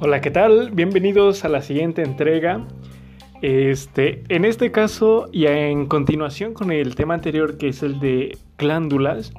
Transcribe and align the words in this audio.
Hola, 0.00 0.20
¿qué 0.20 0.30
tal? 0.30 0.70
Bienvenidos 0.72 1.46
a 1.46 1.48
la 1.48 1.62
siguiente 1.62 2.02
entrega. 2.02 2.66
Este, 3.40 4.22
en 4.28 4.44
este 4.44 4.70
caso 4.70 5.28
y 5.32 5.46
en 5.46 5.86
continuación 5.86 6.52
con 6.52 6.70
el 6.70 6.94
tema 6.94 7.14
anterior 7.14 7.56
que 7.56 7.68
es 7.68 7.82
el 7.82 8.00
de 8.00 8.36
glándulas, 8.58 9.32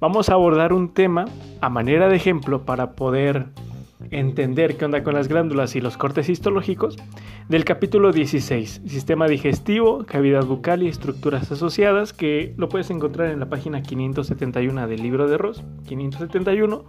vamos 0.00 0.28
a 0.28 0.34
abordar 0.34 0.72
un 0.72 0.92
tema 0.92 1.24
a 1.60 1.68
manera 1.70 2.08
de 2.08 2.16
ejemplo 2.16 2.66
para 2.66 2.92
poder 2.92 3.46
entender 4.10 4.76
qué 4.76 4.84
onda 4.84 5.02
con 5.02 5.14
las 5.14 5.28
glándulas 5.28 5.76
y 5.76 5.80
los 5.80 5.96
cortes 5.96 6.28
histológicos 6.28 6.96
del 7.48 7.64
capítulo 7.64 8.12
16, 8.12 8.82
sistema 8.86 9.26
digestivo, 9.26 10.04
cavidad 10.06 10.44
bucal 10.44 10.82
y 10.82 10.88
estructuras 10.88 11.50
asociadas, 11.52 12.12
que 12.12 12.54
lo 12.56 12.68
puedes 12.68 12.90
encontrar 12.90 13.30
en 13.30 13.40
la 13.40 13.48
página 13.48 13.82
571 13.82 14.86
del 14.86 15.02
libro 15.02 15.28
de 15.28 15.38
Ross, 15.38 15.62
571, 15.86 16.84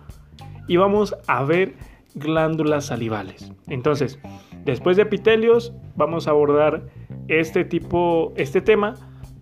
y 0.67 0.77
vamos 0.77 1.15
a 1.27 1.43
ver 1.43 1.75
glándulas 2.15 2.85
salivales. 2.85 3.51
Entonces, 3.67 4.19
después 4.65 4.97
de 4.97 5.03
epitelios, 5.03 5.73
vamos 5.95 6.27
a 6.27 6.31
abordar 6.31 6.83
este 7.27 7.65
tipo, 7.65 8.33
este 8.35 8.61
tema, 8.61 8.95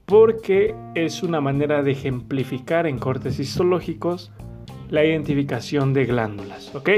porque 0.06 0.76
es 0.96 1.24
una 1.24 1.42
manera 1.42 1.84
de 1.84 1.92
ejemplificar 1.92 2.88
en 2.88 3.00
cortes 3.00 3.40
histológicos 3.40 4.32
la 4.90 5.06
identificación 5.06 5.94
de 5.94 6.06
glándulas, 6.06 6.76
¿ok? 6.76 6.90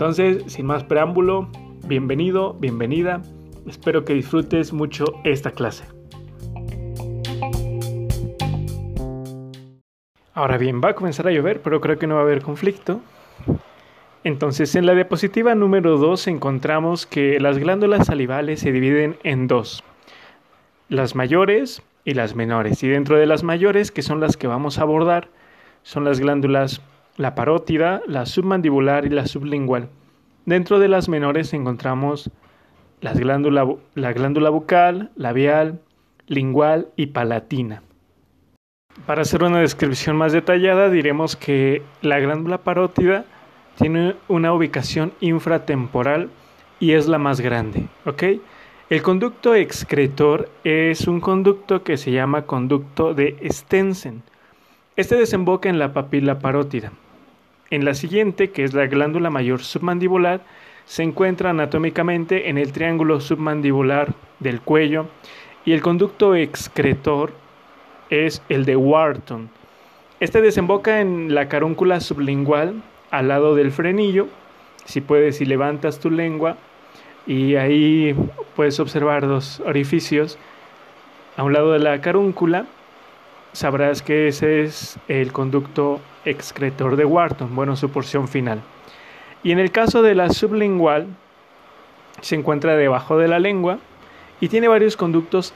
Entonces, 0.00 0.50
sin 0.50 0.64
más 0.64 0.82
preámbulo, 0.82 1.50
bienvenido, 1.86 2.54
bienvenida. 2.54 3.20
Espero 3.66 4.02
que 4.02 4.14
disfrutes 4.14 4.72
mucho 4.72 5.04
esta 5.24 5.50
clase. 5.50 5.84
Ahora 10.32 10.56
bien, 10.56 10.80
va 10.82 10.88
a 10.88 10.94
comenzar 10.94 11.28
a 11.28 11.32
llover, 11.32 11.60
pero 11.60 11.82
creo 11.82 11.98
que 11.98 12.06
no 12.06 12.14
va 12.14 12.22
a 12.22 12.24
haber 12.24 12.40
conflicto. 12.40 13.02
Entonces, 14.24 14.74
en 14.74 14.86
la 14.86 14.94
diapositiva 14.94 15.54
número 15.54 15.98
2 15.98 16.28
encontramos 16.28 17.04
que 17.04 17.38
las 17.38 17.58
glándulas 17.58 18.06
salivales 18.06 18.60
se 18.60 18.72
dividen 18.72 19.18
en 19.22 19.48
dos, 19.48 19.84
las 20.88 21.14
mayores 21.14 21.82
y 22.06 22.14
las 22.14 22.34
menores. 22.34 22.82
Y 22.82 22.88
dentro 22.88 23.18
de 23.18 23.26
las 23.26 23.42
mayores, 23.42 23.90
que 23.90 24.00
son 24.00 24.18
las 24.18 24.38
que 24.38 24.46
vamos 24.46 24.78
a 24.78 24.82
abordar, 24.82 25.28
son 25.82 26.04
las 26.06 26.20
glándulas 26.20 26.80
la 27.20 27.34
parótida, 27.34 28.00
la 28.06 28.24
submandibular 28.24 29.04
y 29.04 29.10
la 29.10 29.26
sublingual. 29.26 29.90
Dentro 30.46 30.78
de 30.78 30.88
las 30.88 31.10
menores 31.10 31.52
encontramos 31.52 32.30
la 33.02 33.12
glándula 33.12 34.50
bucal, 34.50 35.10
labial, 35.16 35.80
lingual 36.28 36.88
y 36.96 37.08
palatina. 37.08 37.82
Para 39.04 39.20
hacer 39.20 39.44
una 39.44 39.60
descripción 39.60 40.16
más 40.16 40.32
detallada 40.32 40.88
diremos 40.88 41.36
que 41.36 41.82
la 42.00 42.18
glándula 42.20 42.56
parótida 42.56 43.26
tiene 43.76 44.16
una 44.28 44.54
ubicación 44.54 45.12
infratemporal 45.20 46.30
y 46.80 46.92
es 46.92 47.06
la 47.06 47.18
más 47.18 47.42
grande, 47.42 47.88
El 48.88 49.02
conducto 49.02 49.54
excretor 49.54 50.48
es 50.64 51.06
un 51.06 51.20
conducto 51.20 51.82
que 51.82 51.98
se 51.98 52.12
llama 52.12 52.46
conducto 52.46 53.12
de 53.12 53.36
Stensen. 53.50 54.22
Este 54.96 55.16
desemboca 55.16 55.68
en 55.68 55.78
la 55.78 55.92
papila 55.92 56.38
parótida. 56.38 56.92
En 57.70 57.84
la 57.84 57.94
siguiente, 57.94 58.50
que 58.50 58.64
es 58.64 58.74
la 58.74 58.88
glándula 58.88 59.30
mayor 59.30 59.62
submandibular, 59.62 60.40
se 60.86 61.04
encuentra 61.04 61.50
anatómicamente 61.50 62.50
en 62.50 62.58
el 62.58 62.72
triángulo 62.72 63.20
submandibular 63.20 64.12
del 64.40 64.60
cuello 64.60 65.06
y 65.64 65.72
el 65.72 65.80
conducto 65.80 66.34
excretor 66.34 67.32
es 68.10 68.42
el 68.48 68.64
de 68.64 68.74
Wharton. 68.74 69.50
Este 70.18 70.42
desemboca 70.42 71.00
en 71.00 71.32
la 71.32 71.48
carúncula 71.48 72.00
sublingual 72.00 72.82
al 73.12 73.28
lado 73.28 73.54
del 73.54 73.70
frenillo. 73.70 74.26
Si 74.84 75.00
puedes, 75.00 75.36
si 75.36 75.44
levantas 75.44 76.00
tu 76.00 76.10
lengua 76.10 76.56
y 77.24 77.54
ahí 77.54 78.16
puedes 78.56 78.80
observar 78.80 79.28
dos 79.28 79.60
orificios 79.60 80.38
a 81.36 81.44
un 81.44 81.52
lado 81.52 81.72
de 81.72 81.78
la 81.78 82.00
carúncula, 82.00 82.66
sabrás 83.52 84.02
que 84.02 84.28
ese 84.28 84.62
es 84.62 84.98
el 85.08 85.32
conducto 85.32 86.00
excretor 86.24 86.96
de 86.96 87.04
Wharton, 87.04 87.54
bueno, 87.54 87.76
su 87.76 87.90
porción 87.90 88.28
final. 88.28 88.60
Y 89.42 89.52
en 89.52 89.58
el 89.58 89.72
caso 89.72 90.02
de 90.02 90.14
la 90.14 90.30
sublingual, 90.30 91.06
se 92.20 92.34
encuentra 92.34 92.76
debajo 92.76 93.16
de 93.18 93.28
la 93.28 93.38
lengua 93.38 93.78
y 94.40 94.48
tiene 94.48 94.68
varios 94.68 94.96
conductos 94.96 95.54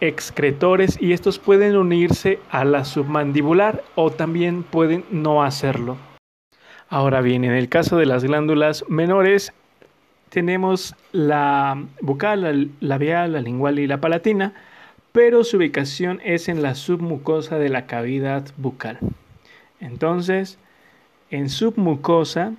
excretores 0.00 1.00
y 1.00 1.12
estos 1.12 1.38
pueden 1.38 1.76
unirse 1.76 2.38
a 2.50 2.64
la 2.64 2.84
submandibular 2.84 3.82
o 3.94 4.10
también 4.10 4.62
pueden 4.62 5.04
no 5.10 5.42
hacerlo. 5.42 5.96
Ahora 6.88 7.20
bien, 7.20 7.44
en 7.44 7.52
el 7.52 7.68
caso 7.68 7.96
de 7.96 8.06
las 8.06 8.24
glándulas 8.24 8.84
menores, 8.88 9.52
tenemos 10.30 10.96
la 11.12 11.84
bucal, 12.00 12.42
la 12.42 12.66
labial, 12.80 13.34
la 13.34 13.40
lingual 13.40 13.78
y 13.78 13.86
la 13.86 14.00
palatina, 14.00 14.54
pero 15.12 15.44
su 15.44 15.56
ubicación 15.56 16.20
es 16.24 16.48
en 16.48 16.62
la 16.62 16.74
submucosa 16.74 17.58
de 17.58 17.68
la 17.68 17.86
cavidad 17.86 18.48
bucal. 18.56 18.98
Entonces, 19.80 20.58
en 21.30 21.48
submucosa 21.48 22.54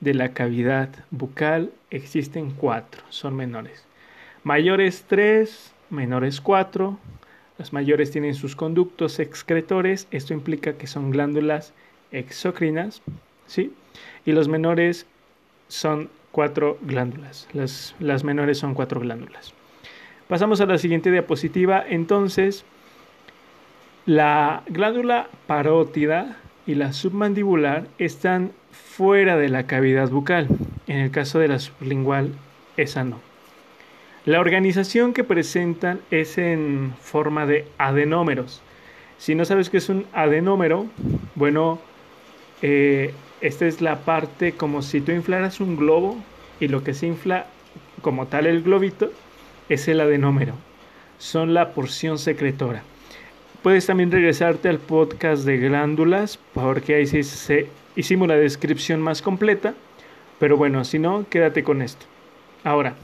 de 0.00 0.14
la 0.14 0.32
cavidad 0.32 0.90
bucal 1.10 1.70
existen 1.90 2.52
cuatro, 2.52 3.02
son 3.08 3.34
menores. 3.34 3.84
Mayores 4.44 5.04
tres, 5.06 5.72
menores 5.90 6.40
cuatro. 6.40 6.98
Las 7.58 7.72
mayores 7.72 8.12
tienen 8.12 8.34
sus 8.34 8.54
conductos 8.54 9.18
excretores, 9.18 10.06
esto 10.12 10.32
implica 10.32 10.74
que 10.74 10.86
son 10.86 11.10
glándulas 11.10 11.72
exócrinas, 12.12 13.02
¿sí? 13.46 13.72
Y 14.24 14.30
los 14.30 14.46
menores 14.46 15.06
son 15.66 16.08
cuatro 16.30 16.78
glándulas, 16.82 17.48
las, 17.52 17.96
las 17.98 18.22
menores 18.22 18.58
son 18.58 18.74
cuatro 18.74 19.00
glándulas. 19.00 19.54
Pasamos 20.28 20.60
a 20.60 20.66
la 20.66 20.76
siguiente 20.76 21.10
diapositiva, 21.10 21.82
entonces, 21.88 22.66
la 24.04 24.62
glándula 24.66 25.28
parótida 25.46 26.36
y 26.66 26.74
la 26.74 26.92
submandibular 26.92 27.86
están 27.96 28.52
fuera 28.70 29.38
de 29.38 29.48
la 29.48 29.66
cavidad 29.66 30.10
bucal. 30.10 30.48
En 30.86 30.98
el 30.98 31.10
caso 31.10 31.38
de 31.38 31.48
la 31.48 31.58
sublingual, 31.58 32.32
esa 32.76 33.04
no. 33.04 33.20
La 34.26 34.40
organización 34.40 35.14
que 35.14 35.24
presentan 35.24 36.00
es 36.10 36.36
en 36.36 36.92
forma 37.00 37.46
de 37.46 37.66
adenómeros. 37.78 38.60
Si 39.16 39.34
no 39.34 39.46
sabes 39.46 39.70
qué 39.70 39.78
es 39.78 39.88
un 39.88 40.04
adenómero, 40.12 40.88
bueno, 41.36 41.78
eh, 42.60 43.14
esta 43.40 43.64
es 43.64 43.80
la 43.80 44.00
parte 44.00 44.52
como 44.52 44.82
si 44.82 45.00
tú 45.00 45.10
inflaras 45.12 45.58
un 45.60 45.76
globo 45.76 46.18
y 46.60 46.68
lo 46.68 46.84
que 46.84 46.92
se 46.92 47.06
infla 47.06 47.46
como 48.02 48.26
tal 48.26 48.46
el 48.46 48.62
globito 48.62 49.10
es 49.68 49.88
el 49.88 50.00
adenómero. 50.00 50.54
Son 51.18 51.54
la 51.54 51.72
porción 51.72 52.18
secretora. 52.18 52.82
Puedes 53.62 53.86
también 53.86 54.10
regresarte 54.10 54.68
al 54.68 54.78
podcast 54.78 55.44
de 55.44 55.58
glándulas, 55.58 56.38
porque 56.54 56.94
ahí 56.94 57.06
sí 57.06 57.22
se, 57.24 57.68
hicimos 57.96 58.28
la 58.28 58.36
descripción 58.36 59.00
más 59.00 59.20
completa. 59.20 59.74
Pero 60.38 60.56
bueno, 60.56 60.84
si 60.84 60.98
no, 60.98 61.26
quédate 61.28 61.64
con 61.64 61.82
esto. 61.82 62.06
Ahora, 62.62 62.94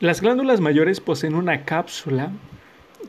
las 0.00 0.20
glándulas 0.20 0.60
mayores 0.60 1.00
poseen 1.00 1.34
una 1.34 1.64
cápsula 1.64 2.30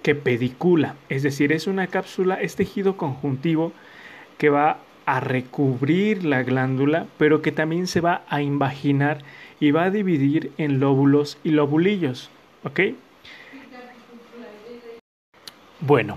que 0.04 0.16
pedicula, 0.16 0.96
es 1.10 1.24
decir, 1.24 1.52
es 1.52 1.68
una 1.68 1.88
cápsula, 1.88 2.36
es 2.36 2.56
tejido 2.56 2.98
conjuntivo 2.98 3.72
que 4.38 4.50
va 4.50 4.80
a 5.06 5.20
recubrir 5.20 6.24
la 6.24 6.44
glándula, 6.44 7.06
pero 7.18 7.42
que 7.42 7.52
también 7.52 7.88
se 7.88 8.02
va 8.02 8.24
a 8.28 8.42
invaginar 8.42 9.20
y 9.62 9.72
va 9.72 9.84
a 9.84 9.90
dividir 9.92 10.52
en 10.58 10.82
lóbulos 10.82 11.38
y 11.46 11.52
lobulillos, 11.52 12.30
¿ok? 12.64 12.80
Bueno, 15.80 16.16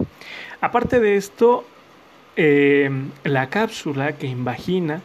aparte 0.61 0.99
de 0.99 1.17
esto, 1.17 1.65
eh, 2.37 2.91
la 3.23 3.51
cápsula 3.51 4.17
que 4.17 4.27
invagina 4.27 5.03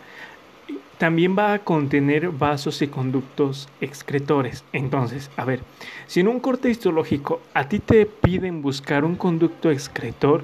también 0.97 1.35
va 1.37 1.53
a 1.53 1.59
contener 1.59 2.29
vasos 2.29 2.81
y 2.81 2.87
conductos 2.87 3.69
excretores. 3.81 4.63
Entonces, 4.73 5.29
a 5.35 5.45
ver, 5.45 5.61
si 6.07 6.21
en 6.21 6.29
un 6.29 6.39
corte 6.39 6.69
histológico 6.69 7.41
a 7.53 7.67
ti 7.67 7.79
te 7.79 8.05
piden 8.05 8.61
buscar 8.61 9.03
un 9.03 9.15
conducto 9.15 9.69
excretor, 9.69 10.43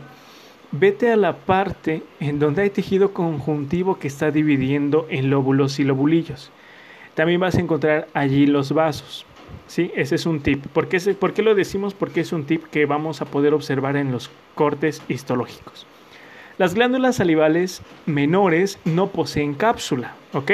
vete 0.71 1.11
a 1.11 1.17
la 1.17 1.37
parte 1.37 2.03
en 2.19 2.39
donde 2.39 2.63
hay 2.63 2.69
tejido 2.69 3.13
conjuntivo 3.13 3.99
que 3.99 4.07
está 4.07 4.31
dividiendo 4.31 5.07
en 5.09 5.29
lóbulos 5.29 5.79
y 5.79 5.85
lobulillos. 5.85 6.51
También 7.15 7.39
vas 7.39 7.55
a 7.55 7.61
encontrar 7.61 8.07
allí 8.13 8.45
los 8.45 8.71
vasos. 8.71 9.25
¿sí? 9.67 9.91
Ese 9.95 10.15
es 10.15 10.25
un 10.25 10.41
tip. 10.41 10.65
¿Por 10.67 10.87
qué, 10.87 10.99
¿Por 11.13 11.33
qué 11.33 11.41
lo 11.41 11.55
decimos? 11.55 11.93
Porque 11.93 12.21
es 12.21 12.33
un 12.33 12.45
tip 12.45 12.65
que 12.65 12.85
vamos 12.85 13.21
a 13.21 13.25
poder 13.25 13.53
observar 13.53 13.97
en 13.97 14.11
los 14.11 14.29
cortes 14.53 15.01
histológicos. 15.07 15.87
Las 16.57 16.73
glándulas 16.73 17.17
salivales 17.17 17.81
menores 18.05 18.79
no 18.85 19.07
poseen 19.07 19.55
cápsula, 19.55 20.15
¿ok? 20.33 20.51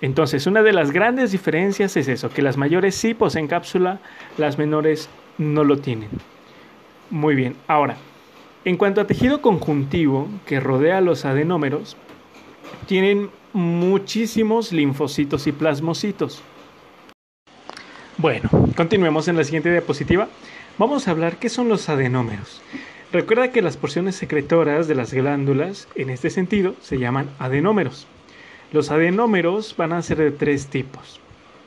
Entonces, 0.00 0.46
una 0.46 0.62
de 0.62 0.72
las 0.72 0.90
grandes 0.90 1.32
diferencias 1.32 1.96
es 1.96 2.08
eso, 2.08 2.30
que 2.30 2.42
las 2.42 2.56
mayores 2.56 2.94
sí 2.94 3.14
poseen 3.14 3.46
cápsula, 3.46 4.00
las 4.36 4.58
menores 4.58 5.08
no 5.38 5.64
lo 5.64 5.78
tienen. 5.78 6.10
Muy 7.10 7.34
bien, 7.34 7.56
ahora, 7.66 7.96
En 8.64 8.76
cuanto 8.76 9.00
a 9.00 9.06
tejido 9.06 9.40
conjuntivo 9.40 10.28
que 10.44 10.60
rodea 10.60 11.00
los 11.00 11.24
adenómeros, 11.24 11.96
tienen 12.86 13.30
muchísimos 13.52 14.72
linfocitos 14.72 15.46
y 15.46 15.52
plasmocitos. 15.52 16.42
Bueno, 18.16 18.50
continuemos 18.76 19.28
en 19.28 19.36
la 19.36 19.44
siguiente 19.44 19.70
diapositiva. 19.70 20.28
Vamos 20.76 21.06
a 21.06 21.12
hablar 21.12 21.38
qué 21.38 21.48
son 21.48 21.68
los 21.68 21.88
adenómeros. 21.88 22.60
Recuerda 23.12 23.52
que 23.52 23.62
las 23.62 23.76
porciones 23.76 24.16
secretoras 24.16 24.86
de 24.86 24.94
las 24.94 25.14
glándulas, 25.14 25.88
en 25.94 26.10
este 26.10 26.28
sentido, 26.28 26.74
se 26.80 26.98
llaman 26.98 27.30
adenómeros. 27.38 28.06
Los 28.70 28.90
adenómeros 28.90 29.74
van 29.76 29.92
a 29.92 30.02
ser 30.02 30.18
de 30.18 30.30
tres 30.30 30.66
tipos. 30.66 31.20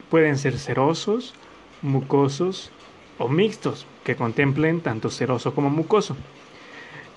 Pueden 0.10 0.38
ser 0.38 0.60
serosos, 0.60 1.34
mucosos 1.82 2.70
o 3.18 3.28
mixtos, 3.28 3.88
que 4.04 4.16
contemplen 4.16 4.82
tanto 4.82 5.10
seroso 5.10 5.56
como 5.56 5.70
mucoso. 5.70 6.16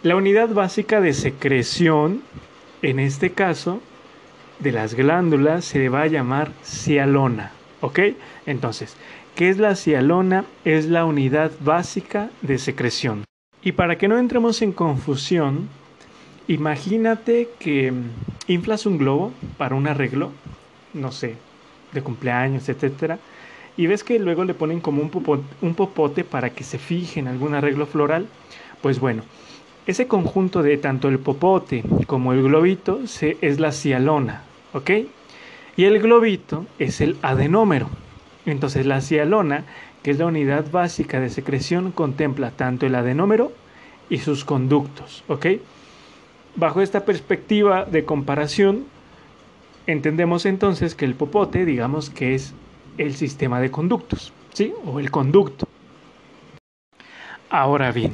La 0.03 0.17
unidad 0.17 0.49
básica 0.51 1.01
de 1.01 1.13
secreción, 1.13 2.23
en 2.85 2.99
este 2.99 3.31
caso, 3.31 3.81
de 4.59 4.73
las 4.73 4.95
glándulas 4.95 5.65
se 5.65 5.89
va 5.89 6.03
a 6.03 6.07
llamar 6.07 6.53
cialona. 6.63 7.53
¿Ok? 7.81 8.01
Entonces, 8.47 8.97
¿qué 9.35 9.49
es 9.49 9.59
la 9.59 9.75
cialona? 9.75 10.45
Es 10.65 10.87
la 10.87 11.05
unidad 11.05 11.51
básica 11.61 12.31
de 12.43 12.59
secreción. 12.59 13.25
Y 13.63 13.73
para 13.73 13.97
que 13.97 14.09
no 14.09 14.19
entremos 14.19 14.61
en 14.61 14.73
confusión, 14.73 15.69
imagínate 16.47 17.49
que 17.59 17.93
inflas 18.47 18.85
un 18.85 18.99
globo 18.99 19.33
para 19.57 19.75
un 19.75 19.87
arreglo, 19.87 20.33
no 20.93 21.11
sé, 21.11 21.37
de 21.93 22.03
cumpleaños, 22.03 22.69
etcétera, 22.69 23.19
y 23.77 23.87
ves 23.87 24.05
que 24.05 24.19
luego 24.19 24.45
le 24.45 24.55
ponen 24.55 24.81
como 24.81 25.01
un 25.01 25.09
popote, 25.09 25.45
un 25.63 25.75
popote 25.75 26.23
para 26.23 26.51
que 26.51 26.65
se 26.65 26.79
fije 26.79 27.21
en 27.21 27.29
algún 27.29 27.55
arreglo 27.55 27.87
floral. 27.87 28.27
Pues 28.83 29.01
bueno, 29.01 29.23
ese 29.87 30.07
conjunto 30.07 30.63
de 30.63 30.79
tanto 30.79 31.09
el 31.09 31.19
popote 31.19 31.85
como 32.07 32.33
el 32.33 32.43
globito 32.43 33.01
es 33.41 33.61
la 33.61 33.73
cialona, 33.73 34.43
¿ok? 34.73 34.91
Y 35.77 35.85
el 35.85 36.01
globito 36.01 36.67
es 36.79 37.01
el 37.01 37.17
adenómero. 37.23 37.89
Entonces 38.47 38.87
la 38.87 39.01
cialona, 39.01 39.65
que 40.03 40.11
es 40.11 40.19
la 40.19 40.27
unidad 40.27 40.71
básica 40.71 41.21
de 41.21 41.31
secreción, 41.31 41.93
contempla 41.93 42.51
tanto 42.51 42.87
el 42.87 42.95
adenómero 42.95 43.53
y 44.09 44.19
sus 44.19 44.45
conductos, 44.45 45.25
¿ok? 45.29 45.47
Bajo 46.57 46.81
esta 46.81 47.05
perspectiva 47.05 47.85
de 47.85 48.05
comparación, 48.05 48.85
entendemos 49.87 50.47
entonces 50.47 50.95
que 50.95 51.05
el 51.05 51.15
popote, 51.15 51.65
digamos 51.65 52.11
que 52.11 52.35
es 52.35 52.55
el 52.97 53.15
sistema 53.17 53.61
de 53.61 53.71
conductos, 53.71 54.33
¿sí? 54.53 54.73
O 54.87 55.01
el 55.01 55.11
conducto. 55.11 55.67
Ahora 57.51 57.91
bien, 57.93 58.13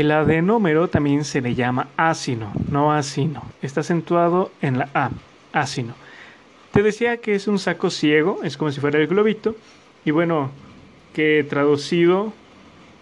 el 0.00 0.10
adenómero 0.10 0.88
también 0.88 1.24
se 1.24 1.40
le 1.40 1.54
llama 1.54 1.88
ácino, 1.96 2.52
no 2.70 2.92
ácino. 2.92 3.42
Está 3.62 3.80
acentuado 3.80 4.50
en 4.60 4.78
la 4.78 4.90
A, 4.92 5.10
ácino. 5.54 5.94
Te 6.70 6.82
decía 6.82 7.16
que 7.16 7.34
es 7.34 7.48
un 7.48 7.58
saco 7.58 7.88
ciego, 7.88 8.40
es 8.42 8.58
como 8.58 8.70
si 8.70 8.78
fuera 8.78 8.98
el 8.98 9.06
globito. 9.06 9.56
Y 10.04 10.10
bueno, 10.10 10.50
que 11.14 11.46
traducido 11.48 12.34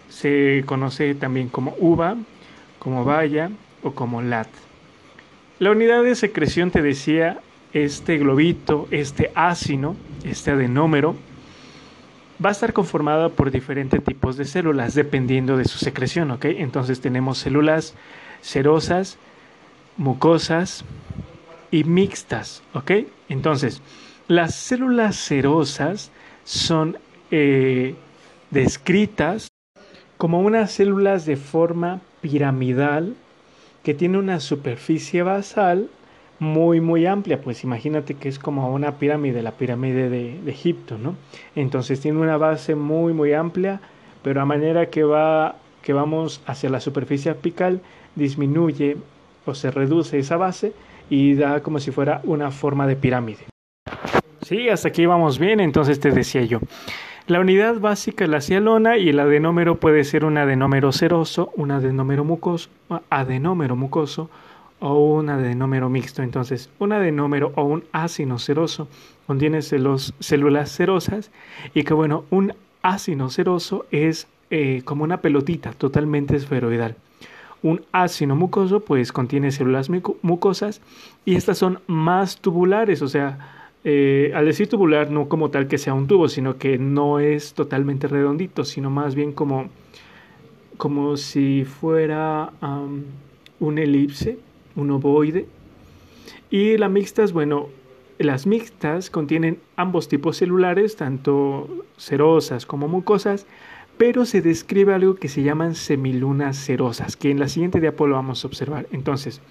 se 0.07 0.63
conoce 0.65 1.15
también 1.15 1.49
como 1.49 1.75
uva, 1.79 2.15
como 2.79 3.03
valla 3.03 3.49
o 3.83 3.91
como 3.91 4.21
lat. 4.21 4.47
La 5.59 5.71
unidad 5.71 6.01
de 6.01 6.15
secreción 6.15 6.71
te 6.71 6.81
decía 6.81 7.39
este 7.73 8.17
globito, 8.17 8.87
este 8.91 9.31
ácino, 9.35 9.97
este 10.23 10.51
adenómero, 10.51 11.17
va 12.43 12.49
a 12.49 12.51
estar 12.51 12.73
conformada 12.73 13.29
por 13.29 13.51
diferentes 13.51 14.03
tipos 14.03 14.37
de 14.37 14.45
células 14.45 14.93
dependiendo 14.93 15.57
de 15.57 15.65
su 15.65 15.77
secreción, 15.77 16.31
¿ok? 16.31 16.45
Entonces 16.45 17.01
tenemos 17.01 17.37
células 17.37 17.95
serosas, 18.41 19.17
mucosas 19.97 20.83
y 21.71 21.83
mixtas, 21.83 22.61
¿ok? 22.73 22.91
Entonces, 23.29 23.81
las 24.27 24.55
células 24.55 25.15
serosas 25.15 26.11
son 26.43 26.97
eh, 27.31 27.95
descritas 28.51 29.47
como 30.17 30.41
unas 30.41 30.71
células 30.71 31.25
de 31.25 31.37
forma 31.37 32.01
piramidal 32.21 33.15
que 33.83 33.93
tiene 33.93 34.17
una 34.17 34.39
superficie 34.39 35.21
basal 35.21 35.89
muy 36.39 36.81
muy 36.81 37.05
amplia, 37.05 37.41
pues 37.41 37.63
imagínate 37.63 38.15
que 38.15 38.29
es 38.29 38.39
como 38.39 38.73
una 38.73 38.93
pirámide, 38.93 39.41
la 39.41 39.51
pirámide 39.51 40.09
de, 40.09 40.39
Egipto, 40.49 40.97
¿no? 40.97 41.15
Entonces 41.55 42.01
tiene 42.01 42.19
una 42.19 42.37
base 42.37 42.75
muy 42.75 43.13
muy 43.13 43.33
amplia, 43.33 43.79
pero 44.21 44.41
a 44.41 44.45
manera 44.45 44.87
que 44.87 45.03
va 45.03 45.55
que 45.81 45.93
vamos 45.93 46.41
hacia 46.45 46.69
la 46.69 46.79
superficie 46.79 47.31
apical 47.31 47.81
disminuye 48.15 48.97
o 49.45 49.53
se 49.53 49.71
reduce 49.71 50.17
esa 50.17 50.37
base 50.37 50.73
y 51.09 51.35
da 51.35 51.61
como 51.61 51.79
si 51.79 51.91
fuera 51.91 52.21
una 52.23 52.51
forma 52.51 52.87
de 52.87 52.95
pirámide. 52.95 53.45
Sí, 54.41 54.69
hasta 54.69 54.89
aquí 54.89 55.05
vamos 55.05 55.39
bien, 55.39 55.59
entonces 55.59 55.99
te 55.99 56.11
decía 56.11 56.43
yo. 56.43 56.59
La 57.27 57.39
unidad 57.39 57.79
básica 57.79 58.25
es 58.25 58.29
la 58.29 58.41
cialona 58.41 58.97
y 58.97 59.09
el 59.09 59.19
adenómero 59.19 59.75
puede 59.77 60.03
ser 60.03 60.25
un 60.25 60.37
adenómero 60.37 60.91
seroso, 60.91 61.51
un 61.55 61.71
adenómero 61.71 62.23
mucoso, 62.23 62.69
adenómero 63.09 63.75
mucoso 63.75 64.29
o 64.79 64.99
un 64.99 65.29
adenómero 65.29 65.89
mixto. 65.89 66.21
Entonces, 66.21 66.69
un 66.79 66.91
adenómero 66.91 67.51
o 67.55 67.63
un 67.63 67.83
ácido 67.91 68.37
seroso 68.39 68.87
contiene 69.27 69.61
células 69.61 70.69
serosas 70.69 71.31
y 71.73 71.83
que 71.83 71.93
bueno, 71.93 72.25
un 72.29 72.53
ácido 72.81 73.29
seroso 73.29 73.85
es 73.91 74.27
eh, 74.51 74.81
como 74.85 75.03
una 75.03 75.21
pelotita 75.21 75.71
totalmente 75.71 76.35
esferoidal. 76.35 76.95
Un 77.63 77.81
ácido 77.91 78.35
mucoso 78.35 78.81
pues 78.81 79.11
contiene 79.11 79.51
células 79.51 79.89
mucosas 80.21 80.81
y 81.25 81.35
estas 81.35 81.57
son 81.57 81.79
más 81.87 82.37
tubulares, 82.37 83.01
o 83.01 83.07
sea, 83.07 83.71
eh, 83.83 84.31
al 84.35 84.45
decir 84.45 84.67
tubular 84.67 85.09
no 85.09 85.27
como 85.29 85.49
tal 85.49 85.67
que 85.67 85.79
sea 85.79 85.95
un 85.95 86.05
tubo, 86.05 86.27
sino 86.27 86.57
que 86.57 86.77
no 86.77 87.19
es 87.19 87.53
totalmente 87.53 88.07
redondito, 88.07 88.65
sino 88.65 88.91
más 88.91 89.15
bien 89.15 89.31
como, 89.31 89.69
como 90.77 91.17
si 91.17 91.65
fuera 91.65 92.51
un 93.59 93.77
elipse 93.79 94.37
un 94.75 94.91
ovoide. 94.91 95.47
Y 96.49 96.77
las 96.77 96.91
mixtas, 96.91 97.33
bueno, 97.33 97.69
las 98.17 98.47
mixtas 98.47 99.09
contienen 99.09 99.59
ambos 99.75 100.07
tipos 100.07 100.37
celulares, 100.37 100.95
tanto 100.95 101.85
serosas 101.97 102.65
como 102.65 102.87
mucosas, 102.87 103.45
pero 103.97 104.25
se 104.25 104.41
describe 104.41 104.93
algo 104.93 105.15
que 105.15 105.29
se 105.29 105.43
llaman 105.43 105.75
semilunas 105.75 106.57
serosas, 106.57 107.15
que 107.15 107.31
en 107.31 107.39
la 107.39 107.47
siguiente 107.47 107.79
diapo 107.79 108.07
lo 108.07 108.15
vamos 108.15 108.43
a 108.43 108.47
observar. 108.47 108.87
Entonces, 108.91 109.41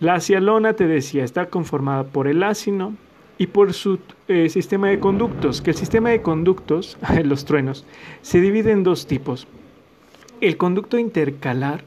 la 0.00 0.20
cialona, 0.20 0.74
te 0.74 0.86
decía, 0.86 1.24
está 1.24 1.46
conformada 1.46 2.04
por 2.04 2.26
el 2.26 2.42
ácido 2.42 2.92
y 3.38 3.48
por 3.48 3.72
su 3.72 3.98
eh, 4.28 4.48
sistema 4.48 4.88
de 4.88 5.00
conductos, 5.00 5.60
que 5.60 5.70
el 5.70 5.76
sistema 5.76 6.10
de 6.10 6.22
conductos, 6.22 6.98
los 7.24 7.44
truenos, 7.44 7.84
se 8.22 8.40
divide 8.40 8.72
en 8.72 8.84
dos 8.84 9.06
tipos. 9.06 9.46
El 10.40 10.56
conducto 10.56 10.98
intercalar, 10.98 11.84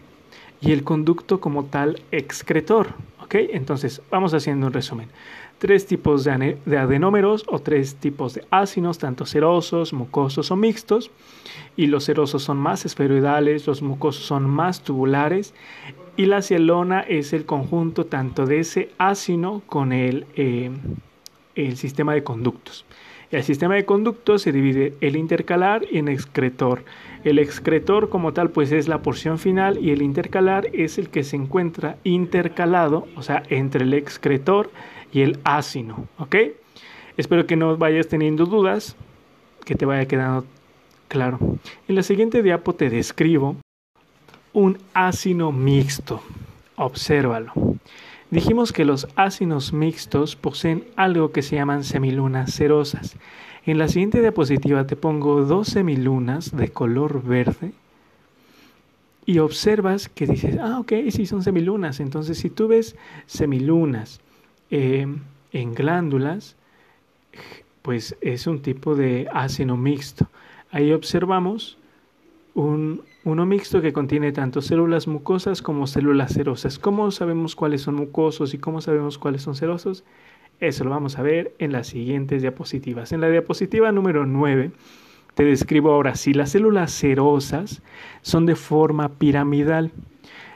y 0.61 0.71
el 0.71 0.83
conducto 0.83 1.39
como 1.39 1.65
tal 1.65 2.01
excretor. 2.11 2.87
¿ok? 3.23 3.35
Entonces, 3.51 4.01
vamos 4.09 4.33
haciendo 4.33 4.67
un 4.67 4.73
resumen. 4.73 5.09
Tres 5.59 5.87
tipos 5.87 6.23
de, 6.23 6.57
adenómeros 6.77 7.43
o 7.47 7.59
tres 7.59 7.95
tipos 7.95 8.35
de 8.35 8.45
ácidos, 8.51 8.99
tanto 8.99 9.25
serosos, 9.25 9.91
mucosos 9.91 10.51
o 10.51 10.55
mixtos. 10.55 11.09
Y 11.75 11.87
los 11.87 12.03
serosos 12.03 12.43
son 12.43 12.57
más 12.57 12.85
esferoidales, 12.85 13.65
los 13.65 13.81
mucosos 13.81 14.23
son 14.25 14.47
más 14.49 14.83
tubulares. 14.83 15.53
Y 16.15 16.25
la 16.25 16.41
cialona 16.41 17.01
es 17.01 17.33
el 17.33 17.45
conjunto 17.45 18.05
tanto 18.05 18.45
de 18.45 18.59
ese 18.59 18.89
ácido 18.97 19.61
con 19.67 19.93
el, 19.93 20.25
eh, 20.35 20.71
el 21.55 21.77
sistema 21.77 22.13
de 22.13 22.23
conductos. 22.23 22.85
El 23.29 23.43
sistema 23.43 23.75
de 23.75 23.83
conductos 23.83 24.41
se 24.41 24.53
divide 24.53 24.93
el 25.01 25.17
intercalar 25.17 25.83
y 25.91 25.97
en 25.97 26.07
excretor. 26.07 26.83
El 27.25 27.39
excretor 27.39 28.09
como 28.09 28.31
tal 28.31 28.51
pues 28.51 28.71
es 28.71 28.87
la 28.87 29.01
porción 29.01 29.37
final 29.37 29.83
y 29.83 29.91
el 29.91 30.01
intercalar 30.01 30.67
es 30.71 30.97
el 30.97 31.09
que 31.09 31.23
se 31.23 31.35
encuentra 31.35 31.97
intercalado, 32.05 33.07
o 33.17 33.21
sea, 33.21 33.43
entre 33.49 33.83
el 33.83 33.93
excretor 33.93 34.71
y 35.11 35.21
el 35.21 35.39
ácido, 35.43 35.97
¿ok? 36.19 36.35
Espero 37.17 37.45
que 37.45 37.57
no 37.57 37.75
vayas 37.75 38.07
teniendo 38.07 38.45
dudas, 38.45 38.95
que 39.65 39.75
te 39.75 39.85
vaya 39.85 40.07
quedando 40.07 40.45
claro. 41.09 41.37
En 41.87 41.95
la 41.95 42.03
siguiente 42.03 42.41
diapo 42.41 42.75
te 42.75 42.89
describo 42.89 43.57
un 44.53 44.77
ácido 44.93 45.51
mixto. 45.51 46.21
Obsérvalo. 46.77 47.51
Dijimos 48.29 48.73
que 48.73 48.83
los 48.83 49.07
ácidos 49.15 49.71
mixtos 49.71 50.35
poseen 50.35 50.83
algo 50.97 51.31
que 51.31 51.41
se 51.41 51.55
llaman 51.55 51.85
semilunas 51.85 52.53
cerosas. 52.53 53.15
En 53.65 53.77
la 53.77 53.87
siguiente 53.87 54.19
diapositiva 54.19 54.85
te 54.85 54.97
pongo 54.97 55.45
dos 55.45 55.69
semilunas 55.69 56.55
de 56.55 56.69
color 56.69 57.23
verde 57.23 57.71
y 59.25 59.39
observas 59.39 60.09
que 60.09 60.27
dices, 60.27 60.57
ah, 60.61 60.79
ok, 60.79 60.93
sí 61.09 61.25
son 61.25 61.41
semilunas. 61.41 61.99
Entonces, 62.01 62.37
si 62.37 62.49
tú 62.49 62.67
ves 62.67 62.95
semilunas 63.27 64.19
eh, 64.71 65.07
en 65.53 65.73
glándulas, 65.73 66.57
pues 67.81 68.17
es 68.19 68.45
un 68.45 68.61
tipo 68.61 68.95
de 68.95 69.27
ácido 69.33 69.77
mixto. 69.77 70.27
Ahí 70.71 70.91
observamos 70.91 71.77
un, 72.57 73.03
uno 73.23 73.45
mixto 73.45 73.81
que 73.81 73.93
contiene 73.93 74.31
tanto 74.31 74.63
células 74.63 75.07
mucosas 75.07 75.61
como 75.61 75.85
células 75.85 76.33
serosas. 76.33 76.79
¿Cómo 76.79 77.11
sabemos 77.11 77.55
cuáles 77.55 77.81
son 77.81 77.95
mucosos 77.95 78.55
y 78.55 78.57
cómo 78.57 78.81
sabemos 78.81 79.19
cuáles 79.19 79.43
son 79.43 79.53
serosos? 79.53 80.03
Eso 80.59 80.83
lo 80.83 80.89
vamos 80.89 81.19
a 81.19 81.21
ver 81.21 81.53
en 81.59 81.71
las 81.71 81.85
siguientes 81.85 82.41
diapositivas. 82.41 83.11
En 83.11 83.21
la 83.21 83.29
diapositiva 83.29 83.91
número 83.91 84.25
9 84.25 84.71
te 85.35 85.43
describo 85.43 85.91
ahora 85.91 86.15
si 86.15 86.33
las 86.33 86.49
células 86.49 86.91
serosas 86.91 87.83
son 88.23 88.47
de 88.47 88.55
forma 88.55 89.09
piramidal. 89.09 89.91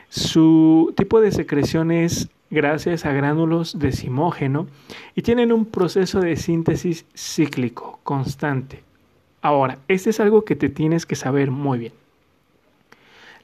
Su 0.09 0.95
tipo 0.97 1.21
de 1.21 1.31
secreción 1.31 1.91
es 1.91 2.29
gracias 2.49 3.05
a 3.05 3.13
gránulos 3.13 3.77
de 3.77 3.91
simógeno 3.91 4.65
y 5.13 5.21
tienen 5.21 5.51
un 5.51 5.67
proceso 5.67 6.19
de 6.19 6.35
síntesis 6.35 7.05
cíclico 7.15 7.99
constante. 8.03 8.90
Ahora, 9.41 9.79
este 9.87 10.11
es 10.11 10.19
algo 10.19 10.45
que 10.45 10.55
te 10.55 10.69
tienes 10.69 11.05
que 11.05 11.15
saber 11.15 11.51
muy 11.51 11.79
bien. 11.79 11.93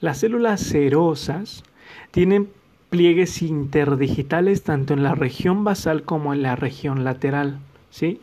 Las 0.00 0.18
células 0.18 0.60
serosas 0.60 1.64
tienen 2.12 2.48
pliegues 2.88 3.42
interdigitales 3.42 4.62
tanto 4.62 4.94
en 4.94 5.02
la 5.02 5.14
región 5.14 5.64
basal 5.64 6.04
como 6.04 6.32
en 6.32 6.42
la 6.42 6.56
región 6.56 7.04
lateral, 7.04 7.58
¿sí? 7.90 8.20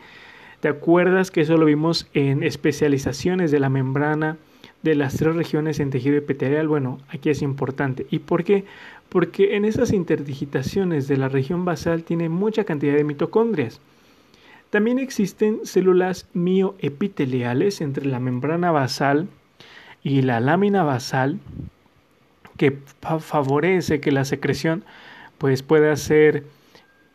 ¿Te 0.61 0.69
acuerdas 0.69 1.31
que 1.31 1.41
eso 1.41 1.57
lo 1.57 1.65
vimos 1.65 2.07
en 2.13 2.43
especializaciones 2.43 3.51
de 3.51 3.59
la 3.59 3.69
membrana 3.69 4.37
de 4.81 4.95
las 4.95 5.17
tres 5.17 5.35
regiones 5.35 5.79
en 5.79 5.89
tejido 5.89 6.17
epitelial? 6.17 6.67
Bueno, 6.67 6.99
aquí 7.09 7.29
es 7.29 7.41
importante. 7.41 8.07
¿Y 8.09 8.19
por 8.19 8.43
qué? 8.43 8.63
Porque 9.09 9.55
en 9.57 9.65
esas 9.65 9.91
interdigitaciones 9.91 11.07
de 11.07 11.17
la 11.17 11.29
región 11.29 11.65
basal 11.65 12.03
tiene 12.03 12.29
mucha 12.29 12.63
cantidad 12.63 12.95
de 12.95 13.03
mitocondrias. 13.03 13.81
También 14.75 14.99
existen 14.99 15.61
células 15.63 16.27
mioepiteliales 16.33 17.79
entre 17.79 18.05
la 18.07 18.19
membrana 18.19 18.71
basal 18.71 19.29
y 20.03 20.21
la 20.21 20.41
lámina 20.41 20.83
basal 20.83 21.39
que 22.57 22.79
favorece 23.21 24.01
que 24.01 24.11
la 24.11 24.25
secreción 24.25 24.83
pues 25.37 25.63
pueda 25.63 25.95
ser 25.95 26.43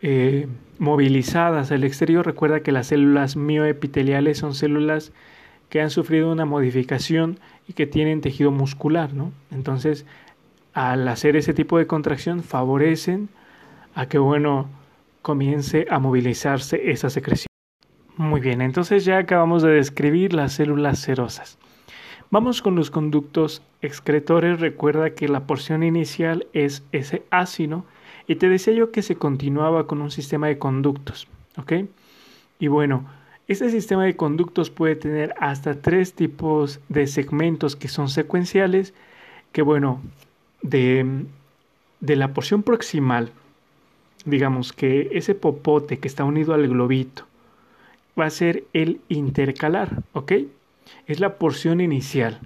eh, 0.00 0.48
movilizadas 0.78 1.70
al 1.70 1.84
exterior. 1.84 2.24
Recuerda 2.24 2.60
que 2.60 2.72
las 2.72 2.86
células 2.86 3.36
mioepiteliales 3.36 4.38
son 4.38 4.54
células 4.54 5.12
que 5.68 5.82
han 5.82 5.90
sufrido 5.90 6.32
una 6.32 6.46
modificación 6.46 7.40
y 7.68 7.74
que 7.74 7.86
tienen 7.86 8.22
tejido 8.22 8.50
muscular, 8.52 9.12
¿no? 9.12 9.32
Entonces, 9.50 10.06
al 10.72 11.06
hacer 11.08 11.36
ese 11.36 11.52
tipo 11.52 11.76
de 11.76 11.86
contracción, 11.86 12.42
favorecen 12.42 13.28
a 13.94 14.06
que, 14.06 14.16
bueno, 14.16 14.70
comience 15.20 15.86
a 15.90 15.98
movilizarse 15.98 16.90
esa 16.90 17.10
secreción. 17.10 17.49
Muy 18.20 18.42
bien, 18.42 18.60
entonces 18.60 19.06
ya 19.06 19.16
acabamos 19.16 19.62
de 19.62 19.70
describir 19.70 20.34
las 20.34 20.52
células 20.52 20.98
serosas. 20.98 21.56
Vamos 22.30 22.60
con 22.60 22.76
los 22.76 22.90
conductos 22.90 23.62
excretores. 23.80 24.60
Recuerda 24.60 25.14
que 25.14 25.26
la 25.26 25.46
porción 25.46 25.82
inicial 25.82 26.46
es 26.52 26.82
ese 26.92 27.22
ácido 27.30 27.86
y 28.26 28.34
te 28.34 28.50
decía 28.50 28.74
yo 28.74 28.92
que 28.92 29.00
se 29.00 29.16
continuaba 29.16 29.86
con 29.86 30.02
un 30.02 30.10
sistema 30.10 30.48
de 30.48 30.58
conductos. 30.58 31.28
¿Ok? 31.56 31.72
Y 32.58 32.68
bueno, 32.68 33.06
este 33.48 33.70
sistema 33.70 34.04
de 34.04 34.16
conductos 34.16 34.68
puede 34.68 34.96
tener 34.96 35.32
hasta 35.40 35.80
tres 35.80 36.12
tipos 36.12 36.78
de 36.90 37.06
segmentos 37.06 37.74
que 37.74 37.88
son 37.88 38.10
secuenciales, 38.10 38.92
que 39.52 39.62
bueno, 39.62 40.02
de, 40.60 41.24
de 42.00 42.16
la 42.16 42.34
porción 42.34 42.64
proximal, 42.64 43.32
digamos 44.26 44.74
que 44.74 45.08
ese 45.12 45.34
popote 45.34 45.98
que 45.98 46.06
está 46.06 46.24
unido 46.24 46.52
al 46.52 46.68
globito, 46.68 47.29
va 48.18 48.26
a 48.26 48.30
ser 48.30 48.64
el 48.72 49.00
intercalar, 49.08 50.02
¿ok? 50.12 50.32
Es 51.06 51.20
la 51.20 51.36
porción 51.36 51.80
inicial. 51.80 52.40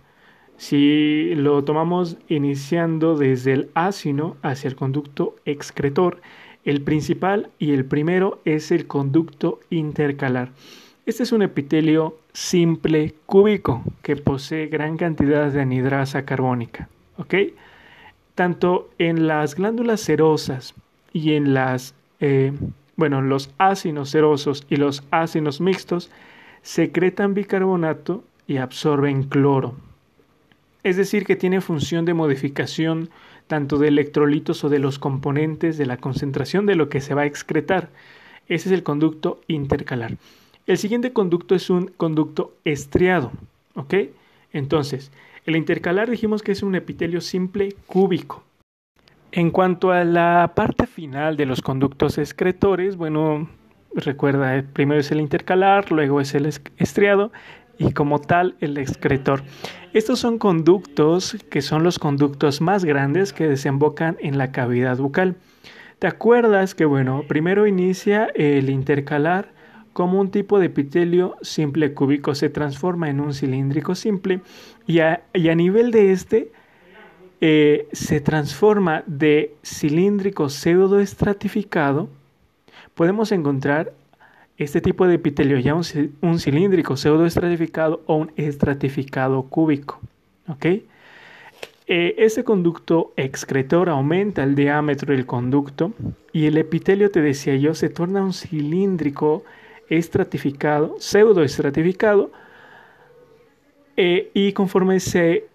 Si 0.56 1.34
lo 1.34 1.64
tomamos 1.64 2.16
iniciando 2.28 3.16
desde 3.16 3.52
el 3.52 3.70
ácido 3.74 4.36
hacia 4.42 4.68
el 4.68 4.76
conducto 4.76 5.34
excretor, 5.44 6.20
el 6.64 6.82
principal 6.82 7.50
y 7.58 7.72
el 7.72 7.84
primero 7.84 8.40
es 8.44 8.70
el 8.70 8.86
conducto 8.86 9.60
intercalar. 9.70 10.52
Este 11.06 11.22
es 11.22 11.32
un 11.32 11.42
epitelio 11.42 12.16
simple 12.32 13.14
cúbico 13.26 13.82
que 14.02 14.16
posee 14.16 14.68
gran 14.68 14.96
cantidad 14.96 15.50
de 15.50 15.60
anidrasa 15.60 16.24
carbónica. 16.24 16.88
¿ok? 17.18 17.34
Tanto 18.34 18.90
en 18.98 19.26
las 19.26 19.54
glándulas 19.54 20.00
serosas 20.00 20.74
y 21.12 21.34
en 21.34 21.54
las 21.54 21.94
eh, 22.20 22.52
bueno, 22.96 23.22
los 23.22 23.50
ácidos 23.58 24.10
serosos 24.10 24.66
y 24.68 24.76
los 24.76 25.02
ácidos 25.10 25.60
mixtos 25.60 26.10
secretan 26.62 27.34
bicarbonato 27.34 28.24
y 28.46 28.58
absorben 28.58 29.24
cloro. 29.24 29.74
Es 30.82 30.96
decir, 30.96 31.24
que 31.24 31.36
tiene 31.36 31.60
función 31.60 32.04
de 32.04 32.14
modificación 32.14 33.10
tanto 33.46 33.78
de 33.78 33.88
electrolitos 33.88 34.64
o 34.64 34.68
de 34.68 34.78
los 34.78 34.98
componentes 34.98 35.76
de 35.78 35.86
la 35.86 35.96
concentración 35.96 36.66
de 36.66 36.76
lo 36.76 36.88
que 36.88 37.00
se 37.00 37.14
va 37.14 37.22
a 37.22 37.26
excretar. 37.26 37.90
Ese 38.48 38.68
es 38.68 38.72
el 38.72 38.82
conducto 38.82 39.40
intercalar. 39.48 40.16
El 40.66 40.78
siguiente 40.78 41.12
conducto 41.12 41.54
es 41.54 41.70
un 41.70 41.88
conducto 41.88 42.54
estriado. 42.64 43.32
¿Ok? 43.74 43.94
Entonces, 44.52 45.10
el 45.46 45.56
intercalar 45.56 46.10
dijimos 46.10 46.42
que 46.42 46.52
es 46.52 46.62
un 46.62 46.74
epitelio 46.74 47.20
simple 47.20 47.74
cúbico. 47.86 48.42
En 49.36 49.50
cuanto 49.50 49.90
a 49.90 50.04
la 50.04 50.52
parte 50.54 50.86
final 50.86 51.36
de 51.36 51.44
los 51.44 51.60
conductos 51.60 52.18
excretores, 52.18 52.94
bueno, 52.94 53.48
recuerda, 53.92 54.62
primero 54.72 55.00
es 55.00 55.10
el 55.10 55.20
intercalar, 55.20 55.90
luego 55.90 56.20
es 56.20 56.36
el 56.36 56.46
estriado 56.46 57.32
y 57.76 57.90
como 57.90 58.20
tal 58.20 58.54
el 58.60 58.78
excretor. 58.78 59.42
Estos 59.92 60.20
son 60.20 60.38
conductos 60.38 61.36
que 61.50 61.62
son 61.62 61.82
los 61.82 61.98
conductos 61.98 62.60
más 62.60 62.84
grandes 62.84 63.32
que 63.32 63.48
desembocan 63.48 64.18
en 64.20 64.38
la 64.38 64.52
cavidad 64.52 64.98
bucal. 64.98 65.34
¿Te 65.98 66.06
acuerdas 66.06 66.76
que, 66.76 66.84
bueno, 66.84 67.24
primero 67.26 67.66
inicia 67.66 68.26
el 68.36 68.70
intercalar 68.70 69.52
como 69.92 70.20
un 70.20 70.30
tipo 70.30 70.60
de 70.60 70.66
epitelio 70.66 71.34
simple 71.42 71.92
cúbico, 71.92 72.36
se 72.36 72.50
transforma 72.50 73.10
en 73.10 73.18
un 73.18 73.34
cilíndrico 73.34 73.96
simple 73.96 74.42
y 74.86 75.00
a, 75.00 75.24
y 75.32 75.48
a 75.48 75.56
nivel 75.56 75.90
de 75.90 76.12
este 76.12 76.52
eh, 77.40 77.88
se 77.92 78.20
transforma 78.20 79.02
de 79.06 79.54
cilíndrico 79.62 80.48
pseudoestratificado, 80.48 82.08
podemos 82.94 83.32
encontrar 83.32 83.92
este 84.56 84.80
tipo 84.80 85.06
de 85.06 85.14
epitelio 85.14 85.58
ya 85.58 85.74
un, 85.74 86.38
cilíndrico 86.38 86.96
pseudoestratificado 86.96 88.02
o 88.06 88.16
un 88.16 88.32
estratificado 88.36 89.42
cúbico. 89.42 90.00
¿ok? 90.48 90.64
Eh, 91.86 92.14
este 92.18 92.44
conducto 92.44 93.12
excretor 93.16 93.88
aumenta 93.88 94.42
el 94.42 94.54
diámetro 94.54 95.14
del 95.14 95.26
conducto 95.26 95.92
y 96.32 96.46
el 96.46 96.56
epitelio, 96.56 97.10
te 97.10 97.20
decía 97.20 97.56
yo, 97.56 97.74
se 97.74 97.88
torna 97.88 98.24
un 98.24 98.32
cilíndrico 98.32 99.44
estratificado, 99.90 100.96
pseudoestratificado, 100.98 102.30
eh, 103.96 104.30
y 104.34 104.52
conforme 104.52 104.98
se 104.98 105.46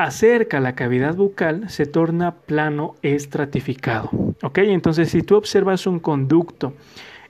acerca 0.00 0.60
la 0.60 0.74
cavidad 0.74 1.14
bucal 1.14 1.68
se 1.68 1.84
torna 1.84 2.34
plano 2.34 2.94
estratificado. 3.02 4.08
¿Ok? 4.42 4.58
Entonces, 4.58 5.10
si 5.10 5.22
tú 5.22 5.36
observas 5.36 5.86
un 5.86 6.00
conducto 6.00 6.72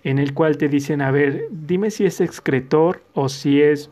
en 0.04 0.20
el 0.20 0.34
cual 0.34 0.56
te 0.56 0.68
dicen, 0.68 1.02
a 1.02 1.10
ver, 1.10 1.48
dime 1.50 1.90
si 1.90 2.06
es 2.06 2.20
excretor 2.20 3.02
o 3.12 3.28
si 3.28 3.60
es 3.60 3.90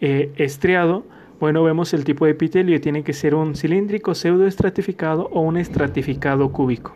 eh, 0.00 0.30
estriado, 0.36 1.04
bueno, 1.40 1.64
vemos 1.64 1.92
el 1.94 2.04
tipo 2.04 2.24
de 2.24 2.30
epitelio, 2.30 2.80
tiene 2.80 3.02
que 3.02 3.12
ser 3.12 3.34
un 3.34 3.56
cilíndrico 3.56 4.14
pseudoestratificado 4.14 5.28
o 5.32 5.40
un 5.40 5.56
estratificado 5.56 6.52
cúbico. 6.52 6.94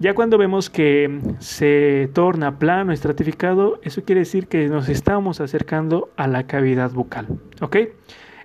Ya 0.00 0.14
cuando 0.14 0.38
vemos 0.38 0.68
que 0.68 1.20
se 1.38 2.10
torna 2.12 2.58
plano 2.58 2.90
estratificado, 2.92 3.78
eso 3.84 4.02
quiere 4.02 4.22
decir 4.22 4.48
que 4.48 4.66
nos 4.66 4.88
estamos 4.88 5.40
acercando 5.40 6.10
a 6.16 6.26
la 6.26 6.48
cavidad 6.48 6.90
bucal. 6.90 7.28
¿Ok? 7.60 7.76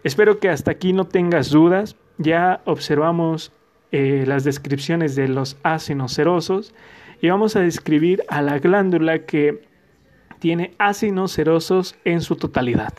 Espero 0.03 0.39
que 0.39 0.49
hasta 0.49 0.71
aquí 0.71 0.93
no 0.93 1.05
tengas 1.05 1.49
dudas. 1.49 1.95
Ya 2.17 2.61
observamos 2.65 3.51
eh, 3.91 4.25
las 4.27 4.43
descripciones 4.43 5.15
de 5.15 5.27
los 5.27 5.57
ácidos 5.63 6.13
serosos 6.13 6.73
y 7.21 7.29
vamos 7.29 7.55
a 7.55 7.61
describir 7.61 8.23
a 8.27 8.41
la 8.41 8.59
glándula 8.59 9.25
que 9.25 9.63
tiene 10.39 10.73
ácidos 10.77 11.31
serosos 11.31 11.95
en 12.03 12.21
su 12.21 12.35
totalidad. 12.35 12.93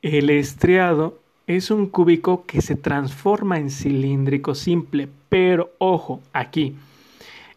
El 0.00 0.30
estriado 0.30 1.20
es 1.46 1.70
un 1.70 1.86
cúbico 1.86 2.44
que 2.46 2.60
se 2.60 2.76
transforma 2.76 3.58
en 3.58 3.70
cilíndrico 3.70 4.54
simple, 4.54 5.08
pero 5.28 5.72
ojo, 5.78 6.20
aquí. 6.32 6.76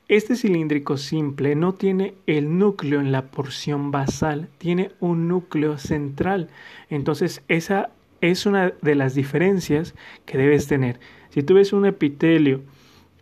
Este 0.08 0.36
cilíndrico 0.36 0.98
simple 0.98 1.56
no 1.56 1.74
tiene 1.74 2.14
el 2.28 2.60
núcleo 2.60 3.00
en 3.00 3.12
la 3.12 3.24
porción 3.24 3.90
basal, 3.90 4.50
tiene 4.60 4.92
un 5.00 5.28
núcleo 5.28 5.80
central. 5.80 6.50
Entonces 6.90 7.42
esa 7.48 7.90
es 8.32 8.46
una 8.46 8.74
de 8.82 8.96
las 8.96 9.16
diferencias 9.16 9.94
que 10.26 10.38
debes 10.38 10.68
tener. 10.68 11.00
Si 11.30 11.44
tú 11.44 11.56
ves 11.56 11.74
un 11.74 11.86
epitelio 11.86 12.62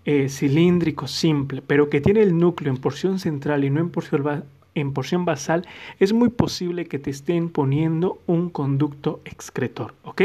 eh, 0.06 0.30
cilíndrico 0.30 1.08
simple, 1.08 1.62
pero 1.66 1.90
que 1.90 2.02
tiene 2.02 2.22
el 2.22 2.38
núcleo 2.38 2.72
en 2.72 2.80
porción 2.80 3.20
central 3.20 3.64
y 3.64 3.70
no 3.70 3.80
en 3.80 3.90
porción, 3.90 4.44
en 4.76 4.94
porción 4.94 5.26
basal, 5.26 5.68
es 6.00 6.14
muy 6.14 6.30
posible 6.30 6.86
que 6.86 7.00
te 7.00 7.10
estén 7.10 7.50
poniendo 7.50 8.20
un 8.28 8.50
conducto 8.50 9.22
excretor. 9.26 9.94
¿Ok? 10.04 10.22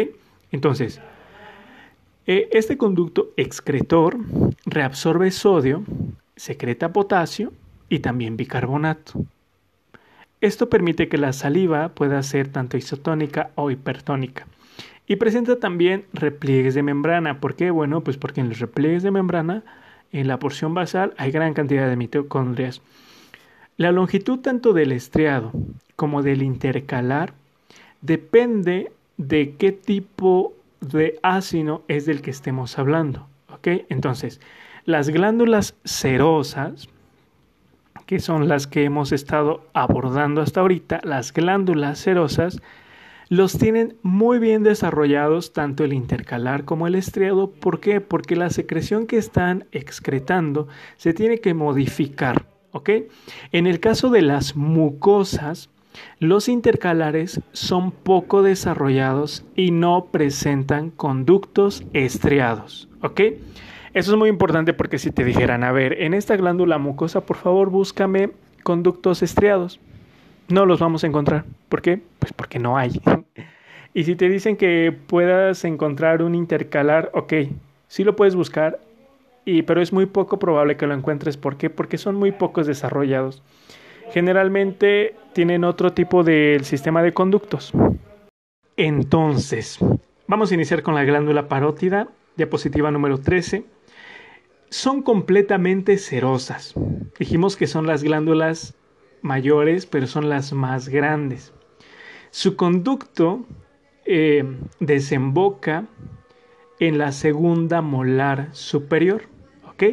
Entonces, 0.52 1.00
Eh, 2.30 2.46
este 2.52 2.76
conducto 2.76 3.30
excretor 3.38 4.18
reabsorbe 4.66 5.30
sodio, 5.30 5.82
secreta 6.36 6.92
potasio 6.92 7.54
y 7.88 8.00
también 8.00 8.36
bicarbonato. 8.36 9.24
Esto 10.42 10.68
permite 10.68 11.08
que 11.08 11.16
la 11.16 11.32
saliva 11.32 11.88
pueda 11.88 12.22
ser 12.22 12.48
tanto 12.48 12.76
isotónica 12.76 13.50
o 13.54 13.70
hipertónica. 13.70 14.46
Y 15.08 15.16
presenta 15.16 15.58
también 15.58 16.04
repliegues 16.12 16.74
de 16.74 16.82
membrana. 16.82 17.40
¿Por 17.40 17.56
qué? 17.56 17.70
Bueno, 17.70 18.02
pues 18.02 18.18
porque 18.18 18.42
en 18.42 18.50
los 18.50 18.58
repliegues 18.58 19.02
de 19.02 19.10
membrana, 19.10 19.64
en 20.12 20.28
la 20.28 20.38
porción 20.38 20.74
basal, 20.74 21.14
hay 21.16 21.30
gran 21.30 21.54
cantidad 21.54 21.88
de 21.88 21.96
mitocondrias. 21.96 22.82
La 23.78 23.90
longitud 23.90 24.40
tanto 24.40 24.74
del 24.74 24.92
estriado 24.92 25.52
como 25.96 26.22
del 26.22 26.42
intercalar 26.42 27.32
depende 28.02 28.92
de 29.16 29.54
qué 29.56 29.72
tipo 29.72 30.52
de 30.80 31.18
ácido 31.22 31.84
es 31.88 32.04
del 32.04 32.20
que 32.20 32.30
estemos 32.30 32.78
hablando. 32.78 33.26
¿Ok? 33.50 33.68
Entonces, 33.88 34.40
las 34.84 35.08
glándulas 35.08 35.74
serosas, 35.84 36.88
que 38.04 38.20
son 38.20 38.46
las 38.46 38.66
que 38.66 38.84
hemos 38.84 39.12
estado 39.12 39.64
abordando 39.72 40.42
hasta 40.42 40.60
ahorita, 40.60 41.00
las 41.02 41.32
glándulas 41.32 41.98
serosas, 41.98 42.60
los 43.28 43.58
tienen 43.58 43.96
muy 44.02 44.38
bien 44.38 44.62
desarrollados 44.62 45.52
tanto 45.52 45.84
el 45.84 45.92
intercalar 45.92 46.64
como 46.64 46.86
el 46.86 46.94
estriado. 46.94 47.50
¿Por 47.50 47.80
qué? 47.80 48.00
Porque 48.00 48.36
la 48.36 48.50
secreción 48.50 49.06
que 49.06 49.18
están 49.18 49.66
excretando 49.72 50.68
se 50.96 51.12
tiene 51.12 51.38
que 51.38 51.54
modificar. 51.54 52.46
¿Ok? 52.72 52.90
En 53.52 53.66
el 53.66 53.80
caso 53.80 54.10
de 54.10 54.22
las 54.22 54.54
mucosas, 54.54 55.70
los 56.20 56.48
intercalares 56.48 57.40
son 57.52 57.92
poco 57.92 58.42
desarrollados 58.42 59.44
y 59.56 59.70
no 59.70 60.06
presentan 60.12 60.90
conductos 60.90 61.82
estriados. 61.92 62.88
¿Ok? 63.02 63.20
Eso 63.94 64.12
es 64.12 64.18
muy 64.18 64.28
importante 64.28 64.74
porque 64.74 64.98
si 64.98 65.10
te 65.10 65.24
dijeran, 65.24 65.64
a 65.64 65.72
ver, 65.72 66.02
en 66.02 66.14
esta 66.14 66.36
glándula 66.36 66.78
mucosa, 66.78 67.22
por 67.22 67.36
favor, 67.36 67.70
búscame 67.70 68.30
conductos 68.62 69.22
estriados. 69.22 69.80
No 70.48 70.66
los 70.66 70.80
vamos 70.80 71.04
a 71.04 71.06
encontrar. 71.06 71.44
¿Por 71.68 71.82
qué? 71.82 72.00
Pues 72.18 72.32
porque 72.32 72.58
no 72.58 72.76
hay. 72.76 73.00
y 73.94 74.04
si 74.04 74.16
te 74.16 74.28
dicen 74.28 74.56
que 74.56 74.96
puedas 75.06 75.64
encontrar 75.64 76.22
un 76.22 76.34
intercalar, 76.34 77.10
ok, 77.14 77.32
sí 77.86 78.04
lo 78.04 78.16
puedes 78.16 78.34
buscar, 78.34 78.80
y, 79.44 79.62
pero 79.62 79.80
es 79.80 79.92
muy 79.92 80.06
poco 80.06 80.38
probable 80.38 80.76
que 80.76 80.86
lo 80.86 80.94
encuentres. 80.94 81.36
¿Por 81.36 81.56
qué? 81.56 81.70
Porque 81.70 81.98
son 81.98 82.16
muy 82.16 82.32
pocos 82.32 82.66
desarrollados. 82.66 83.42
Generalmente 84.10 85.14
tienen 85.34 85.64
otro 85.64 85.92
tipo 85.92 86.24
de 86.24 86.60
sistema 86.62 87.02
de 87.02 87.12
conductos. 87.12 87.72
Entonces, 88.76 89.78
vamos 90.26 90.50
a 90.50 90.54
iniciar 90.54 90.82
con 90.82 90.94
la 90.94 91.04
glándula 91.04 91.48
parótida, 91.48 92.08
diapositiva 92.36 92.90
número 92.90 93.18
13 93.18 93.64
son 94.70 95.02
completamente 95.02 95.98
cerosas. 95.98 96.74
Dijimos 97.18 97.56
que 97.56 97.66
son 97.66 97.86
las 97.86 98.02
glándulas 98.02 98.74
mayores, 99.22 99.86
pero 99.86 100.06
son 100.06 100.28
las 100.28 100.52
más 100.52 100.88
grandes. 100.88 101.52
Su 102.30 102.56
conducto 102.56 103.44
eh, 104.04 104.44
desemboca 104.80 105.86
en 106.80 106.98
la 106.98 107.12
segunda 107.12 107.82
molar 107.82 108.48
superior, 108.52 109.22
¿ok? 109.68 109.84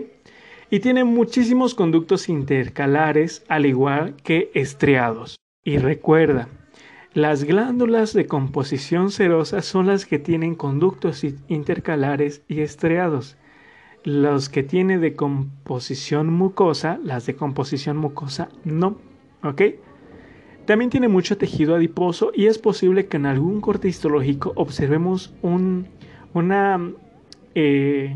Y 0.69 0.79
tiene 0.79 1.03
muchísimos 1.03 1.75
conductos 1.75 2.29
intercalares, 2.29 3.43
al 3.47 3.65
igual 3.65 4.15
que 4.17 4.51
estriados. 4.53 5.37
Y 5.63 5.77
recuerda, 5.77 6.49
las 7.13 7.43
glándulas 7.43 8.13
de 8.13 8.27
composición 8.27 9.09
serosa 9.09 9.61
son 9.61 9.87
las 9.87 10.05
que 10.05 10.19
tienen 10.19 10.55
conductos 10.55 11.23
intercalares 11.47 12.43
y 12.47 12.61
estriados 12.61 13.37
los 14.05 14.49
que 14.49 14.61
tiene 14.61 14.99
de 14.99 15.15
composición 15.15 16.31
mucosa, 16.31 16.99
las 17.03 17.25
de 17.25 17.35
composición 17.35 17.97
mucosa 17.97 18.49
no, 18.63 18.97
¿ok? 19.45 19.61
También 20.65 20.89
tiene 20.89 21.07
mucho 21.07 21.37
tejido 21.37 21.75
adiposo 21.75 22.31
y 22.33 22.47
es 22.47 22.57
posible 22.57 23.05
que 23.05 23.17
en 23.17 23.27
algún 23.27 23.61
corte 23.61 23.87
histológico 23.87 24.51
observemos 24.55 25.33
un, 25.43 25.87
una, 26.33 26.91
eh, 27.53 28.15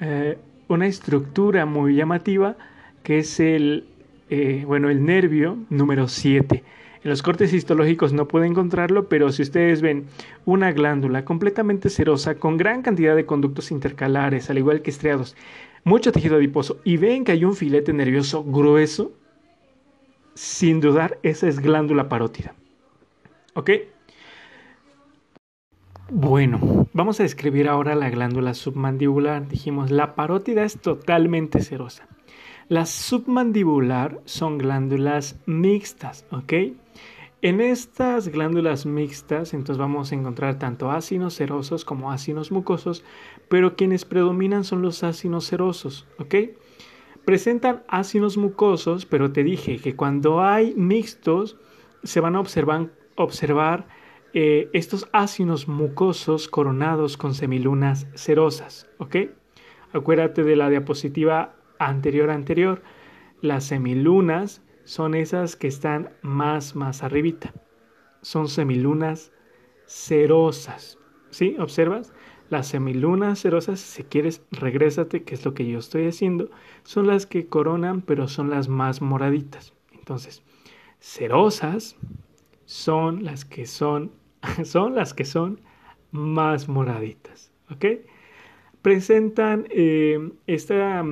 eh, 0.00 0.38
una 0.68 0.86
estructura 0.86 1.64
muy 1.64 1.96
llamativa 1.96 2.56
que 3.02 3.18
es 3.18 3.40
el, 3.40 3.86
eh, 4.28 4.64
bueno, 4.66 4.90
el 4.90 5.04
nervio 5.04 5.58
número 5.70 6.06
7. 6.06 6.62
En 7.02 7.10
los 7.10 7.22
cortes 7.22 7.52
histológicos 7.52 8.12
no 8.12 8.28
puede 8.28 8.46
encontrarlo, 8.46 9.08
pero 9.08 9.32
si 9.32 9.42
ustedes 9.42 9.82
ven 9.82 10.04
una 10.44 10.70
glándula 10.70 11.24
completamente 11.24 11.88
serosa 11.88 12.36
con 12.36 12.56
gran 12.56 12.82
cantidad 12.82 13.16
de 13.16 13.26
conductos 13.26 13.72
intercalares, 13.72 14.50
al 14.50 14.58
igual 14.58 14.82
que 14.82 14.90
estriados, 14.90 15.34
mucho 15.82 16.12
tejido 16.12 16.36
adiposo, 16.36 16.78
y 16.84 16.98
ven 16.98 17.24
que 17.24 17.32
hay 17.32 17.44
un 17.44 17.56
filete 17.56 17.92
nervioso 17.92 18.44
grueso, 18.44 19.12
sin 20.34 20.80
dudar 20.80 21.18
esa 21.22 21.48
es 21.48 21.60
glándula 21.60 22.08
parótida. 22.08 22.54
¿Ok? 23.54 23.70
Bueno, 26.10 26.88
vamos 26.92 27.20
a 27.20 27.22
describir 27.22 27.68
ahora 27.68 27.94
la 27.94 28.10
glándula 28.10 28.54
submandibular. 28.54 29.48
Dijimos, 29.48 29.90
la 29.90 30.14
parótida 30.14 30.62
es 30.64 30.78
totalmente 30.78 31.62
serosa. 31.62 32.06
La 32.68 32.86
submandibular 32.86 34.20
son 34.24 34.58
glándulas 34.58 35.38
mixtas, 35.46 36.26
¿ok? 36.30 36.52
En 37.42 37.60
estas 37.60 38.28
glándulas 38.28 38.86
mixtas, 38.86 39.52
entonces 39.52 39.78
vamos 39.78 40.12
a 40.12 40.14
encontrar 40.14 40.58
tanto 40.58 40.90
ácidos 40.90 41.34
serosos 41.34 41.84
como 41.84 42.12
ácidos 42.12 42.52
mucosos, 42.52 43.04
pero 43.48 43.74
quienes 43.74 44.04
predominan 44.04 44.64
son 44.64 44.80
los 44.80 45.02
ácidos 45.02 45.44
serosos, 45.44 46.06
¿ok? 46.18 46.34
Presentan 47.24 47.82
ácidos 47.88 48.36
mucosos, 48.36 49.06
pero 49.06 49.32
te 49.32 49.44
dije 49.44 49.78
que 49.78 49.94
cuando 49.94 50.42
hay 50.42 50.74
mixtos 50.76 51.56
se 52.02 52.20
van 52.20 52.36
a 52.36 52.40
observar, 52.40 53.86
eh, 54.34 54.70
estos 54.72 55.08
ácidos 55.12 55.68
mucosos 55.68 56.48
coronados 56.48 57.16
con 57.16 57.34
semilunas 57.34 58.06
serosas, 58.14 58.88
¿ok? 58.98 59.16
Acuérdate 59.92 60.42
de 60.42 60.56
la 60.56 60.70
diapositiva 60.70 61.54
anterior 61.78 62.30
anterior, 62.30 62.82
las 63.42 63.64
semilunas 63.64 64.62
son 64.84 65.14
esas 65.14 65.56
que 65.56 65.68
están 65.68 66.10
más, 66.22 66.74
más 66.74 67.02
arribita. 67.02 67.52
Son 68.22 68.48
semilunas 68.48 69.32
cerosas. 69.86 70.98
¿Sí? 71.30 71.56
¿Observas? 71.58 72.12
Las 72.52 72.66
semilunas 72.66 73.38
cerosas, 73.38 73.80
si 73.80 74.04
quieres, 74.04 74.42
regrésate, 74.50 75.22
que 75.22 75.34
es 75.34 75.42
lo 75.46 75.54
que 75.54 75.66
yo 75.66 75.78
estoy 75.78 76.06
haciendo, 76.06 76.50
son 76.82 77.06
las 77.06 77.24
que 77.24 77.46
coronan, 77.46 78.02
pero 78.02 78.28
son 78.28 78.50
las 78.50 78.68
más 78.68 79.00
moraditas. 79.00 79.72
Entonces, 79.94 80.42
cerosas 81.00 81.96
son 82.66 83.24
las 83.24 83.46
que 83.46 83.64
son, 83.64 84.12
son 84.64 84.94
las 84.94 85.14
que 85.14 85.24
son 85.24 85.62
más 86.10 86.68
moraditas. 86.68 87.50
¿Ok? 87.70 87.86
Presentan 88.82 89.66
eh, 89.70 90.32
esta, 90.46 91.02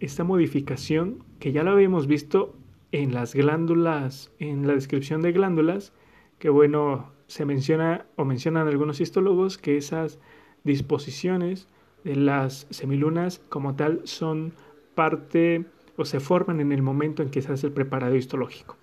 esta 0.00 0.24
modificación 0.24 1.22
que 1.38 1.52
ya 1.52 1.64
lo 1.64 1.72
habíamos 1.72 2.06
visto 2.06 2.56
en 2.92 3.12
las 3.12 3.34
glándulas, 3.34 4.32
en 4.38 4.66
la 4.66 4.72
descripción 4.72 5.20
de 5.20 5.32
glándulas, 5.32 5.92
que 6.38 6.48
bueno, 6.48 7.12
se 7.26 7.44
menciona 7.44 8.06
o 8.16 8.24
mencionan 8.24 8.68
algunos 8.68 9.02
histólogos 9.02 9.58
que 9.58 9.76
esas 9.76 10.18
disposiciones 10.66 11.68
de 12.04 12.16
las 12.16 12.66
semilunas 12.70 13.40
como 13.48 13.74
tal 13.74 14.02
son 14.04 14.52
parte 14.94 15.64
o 15.96 16.04
se 16.04 16.20
forman 16.20 16.60
en 16.60 16.72
el 16.72 16.82
momento 16.82 17.22
en 17.22 17.30
que 17.30 17.42
se 17.42 17.52
hace 17.52 17.68
el 17.68 17.72
preparado 17.72 18.14
histológico. 18.14 18.76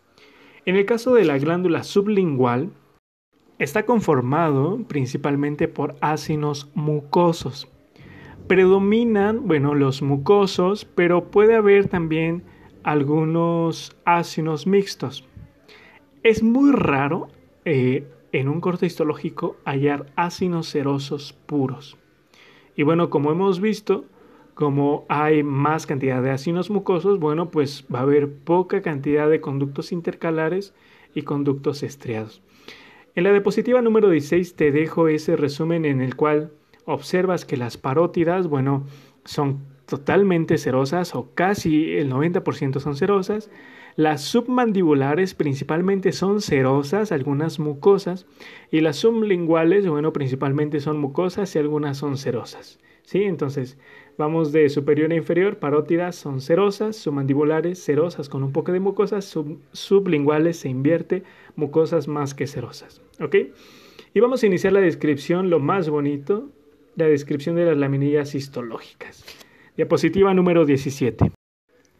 En 0.65 0.75
el 0.75 0.85
caso 0.85 1.13
de 1.13 1.25
la 1.25 1.37
glándula 1.37 1.83
sublingual, 1.83 2.71
está 3.59 3.85
conformado 3.85 4.79
principalmente 4.87 5.67
por 5.67 5.95
ácidos 6.01 6.69
mucosos. 6.73 7.69
Predominan, 8.47 9.47
bueno, 9.47 9.75
los 9.75 10.01
mucosos, 10.01 10.85
pero 10.85 11.31
puede 11.31 11.55
haber 11.55 11.87
también 11.87 12.43
algunos 12.83 13.95
ácidos 14.05 14.67
mixtos. 14.67 15.25
Es 16.23 16.43
muy 16.43 16.71
raro 16.71 17.27
eh, 17.65 18.07
en 18.33 18.49
un 18.49 18.59
corte 18.59 18.85
histológico 18.85 19.55
hallar 19.63 20.07
ácidos 20.17 20.67
serosos 20.67 21.33
puros. 21.45 21.97
Y 22.75 22.83
bueno, 22.83 23.09
como 23.09 23.31
hemos 23.31 23.61
visto, 23.61 24.05
como 24.55 25.05
hay 25.07 25.43
más 25.43 25.85
cantidad 25.85 26.21
de 26.21 26.31
ácidos 26.31 26.69
mucosos, 26.69 27.19
bueno, 27.19 27.49
pues 27.49 27.85
va 27.93 27.99
a 27.99 28.01
haber 28.01 28.33
poca 28.33 28.81
cantidad 28.81 29.29
de 29.29 29.39
conductos 29.39 29.91
intercalares 29.91 30.73
y 31.13 31.21
conductos 31.21 31.83
estriados. 31.83 32.41
En 33.15 33.23
la 33.23 33.31
diapositiva 33.31 33.81
número 33.83 34.09
16 34.09 34.55
te 34.55 34.71
dejo 34.71 35.07
ese 35.07 35.35
resumen 35.35 35.85
en 35.85 36.01
el 36.01 36.15
cual 36.15 36.51
observas 36.85 37.45
que 37.45 37.57
las 37.57 37.77
parótidas, 37.77 38.47
bueno, 38.47 38.85
son 39.25 39.59
totalmente 39.85 40.57
cerosas 40.57 41.13
o 41.13 41.29
casi 41.35 41.93
el 41.93 42.11
90% 42.11 42.79
son 42.79 42.95
cerosas. 42.95 43.51
Las 43.95 44.23
submandibulares 44.23 45.35
principalmente 45.35 46.11
son 46.11 46.41
cerosas, 46.41 47.11
algunas 47.11 47.59
mucosas, 47.59 48.25
y 48.71 48.81
las 48.81 48.97
sublinguales, 48.97 49.87
bueno, 49.87 50.13
principalmente 50.13 50.79
son 50.79 50.97
mucosas 50.97 51.55
y 51.55 51.59
algunas 51.59 51.97
son 51.97 52.17
cerosas. 52.17 52.79
¿Sí? 53.03 53.23
Entonces, 53.23 53.77
vamos 54.17 54.51
de 54.51 54.69
superior 54.69 55.11
a 55.11 55.15
inferior, 55.15 55.57
parótidas 55.57 56.15
son 56.15 56.41
cerosas, 56.41 56.95
submandibulares 56.95 57.83
cerosas 57.83 58.29
con 58.29 58.43
un 58.43 58.51
poco 58.53 58.71
de 58.71 58.79
mucosas, 58.79 59.37
sublinguales 59.73 60.57
se 60.57 60.69
invierte, 60.69 61.23
mucosas 61.55 62.07
más 62.07 62.33
que 62.33 62.47
cerosas. 62.47 63.01
¿Ok? 63.19 63.35
Y 64.13 64.19
vamos 64.19 64.41
a 64.41 64.47
iniciar 64.47 64.73
la 64.73 64.79
descripción, 64.79 65.49
lo 65.49 65.59
más 65.59 65.89
bonito, 65.89 66.49
la 66.95 67.05
descripción 67.05 67.55
de 67.55 67.65
las 67.65 67.77
laminillas 67.77 68.35
histológicas. 68.35 69.25
Diapositiva 69.75 70.33
número 70.33 70.65
17. 70.65 71.42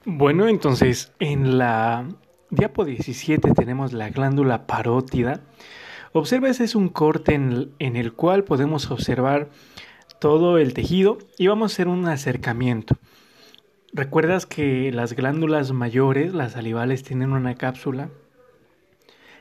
Bueno, 0.05 0.49
entonces 0.49 1.13
en 1.19 1.57
la 1.57 2.05
diapo 2.49 2.83
17 2.83 3.53
tenemos 3.53 3.93
la 3.93 4.09
glándula 4.09 4.67
parótida. 4.67 5.39
Observa, 6.11 6.49
ese 6.49 6.65
es 6.65 6.75
un 6.75 6.89
corte 6.89 7.35
en 7.35 7.95
el, 7.95 8.11
cual 8.11 8.43
podemos 8.43 8.91
observar 8.91 9.49
todo 10.19 10.57
el 10.57 10.73
tejido 10.73 11.19
y 11.37 11.47
vamos 11.47 11.71
a 11.71 11.73
hacer 11.73 11.87
un 11.87 12.05
acercamiento. 12.09 12.97
¿Recuerdas 13.93 14.45
que 14.45 14.91
las 14.91 15.13
glándulas 15.13 15.71
mayores, 15.71 16.33
las 16.33 16.51
salivales, 16.51 17.03
tienen 17.03 17.31
una 17.31 17.55
cápsula? 17.55 18.09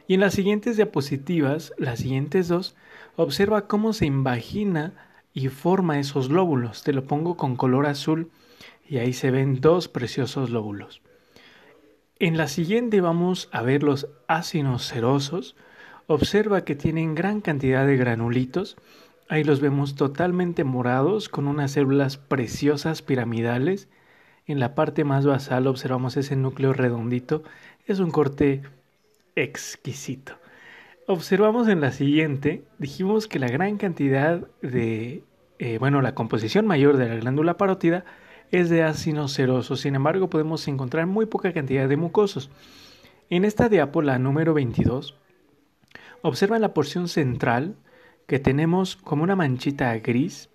Y 0.06 0.14
en 0.14 0.20
las 0.20 0.32
siguientes 0.32 0.76
diapositivas, 0.76 1.72
las 1.76 1.98
siguientes 1.98 2.46
dos, 2.46 2.76
observa 3.16 3.66
cómo 3.66 3.92
se 3.92 4.06
invagina 4.06 4.92
y 5.34 5.48
forma 5.48 5.98
esos 5.98 6.30
lóbulos. 6.30 6.84
Te 6.84 6.92
lo 6.92 7.04
pongo 7.04 7.36
con 7.36 7.56
color 7.56 7.86
azul 7.86 8.30
y 8.92 8.98
ahí 8.98 9.14
se 9.14 9.30
ven 9.30 9.62
dos 9.62 9.88
preciosos 9.88 10.50
lóbulos. 10.50 11.00
En 12.18 12.36
la 12.36 12.46
siguiente 12.46 13.00
vamos 13.00 13.48
a 13.50 13.62
ver 13.62 13.82
los 13.82 14.06
ácidos 14.28 14.84
serosos. 14.84 15.56
Observa 16.08 16.66
que 16.66 16.74
tienen 16.74 17.14
gran 17.14 17.40
cantidad 17.40 17.86
de 17.86 17.96
granulitos. 17.96 18.76
Ahí 19.30 19.44
los 19.44 19.60
vemos 19.60 19.94
totalmente 19.94 20.64
morados 20.64 21.30
con 21.30 21.48
unas 21.48 21.70
células 21.70 22.18
preciosas 22.18 23.00
piramidales. 23.00 23.88
En 24.46 24.60
la 24.60 24.74
parte 24.74 25.04
más 25.04 25.24
basal 25.24 25.68
observamos 25.68 26.18
ese 26.18 26.36
núcleo 26.36 26.74
redondito. 26.74 27.44
Es 27.86 27.98
un 27.98 28.10
corte 28.10 28.60
exquisito. 29.36 30.34
Observamos 31.06 31.66
en 31.68 31.80
la 31.80 31.92
siguiente, 31.92 32.62
dijimos 32.76 33.26
que 33.26 33.38
la 33.38 33.48
gran 33.48 33.78
cantidad 33.78 34.46
de, 34.60 35.24
eh, 35.58 35.78
bueno, 35.78 36.02
la 36.02 36.14
composición 36.14 36.66
mayor 36.66 36.98
de 36.98 37.08
la 37.08 37.16
glándula 37.16 37.56
parótida 37.56 38.04
es 38.52 38.70
de 38.70 38.84
ácidos 38.84 39.32
serosos, 39.32 39.80
sin 39.80 39.96
embargo 39.96 40.30
podemos 40.30 40.66
encontrar 40.68 41.06
muy 41.06 41.26
poca 41.26 41.52
cantidad 41.52 41.88
de 41.88 41.96
mucosos. 41.96 42.50
En 43.30 43.44
esta 43.44 43.68
diapo, 43.68 44.02
la 44.02 44.18
número 44.18 44.54
22, 44.54 45.16
observa 46.22 46.58
la 46.60 46.72
porción 46.72 47.08
central 47.08 47.74
que 48.26 48.38
tenemos 48.38 48.94
como 48.94 49.24
una 49.24 49.34
manchita 49.34 49.92
gris 49.98 50.48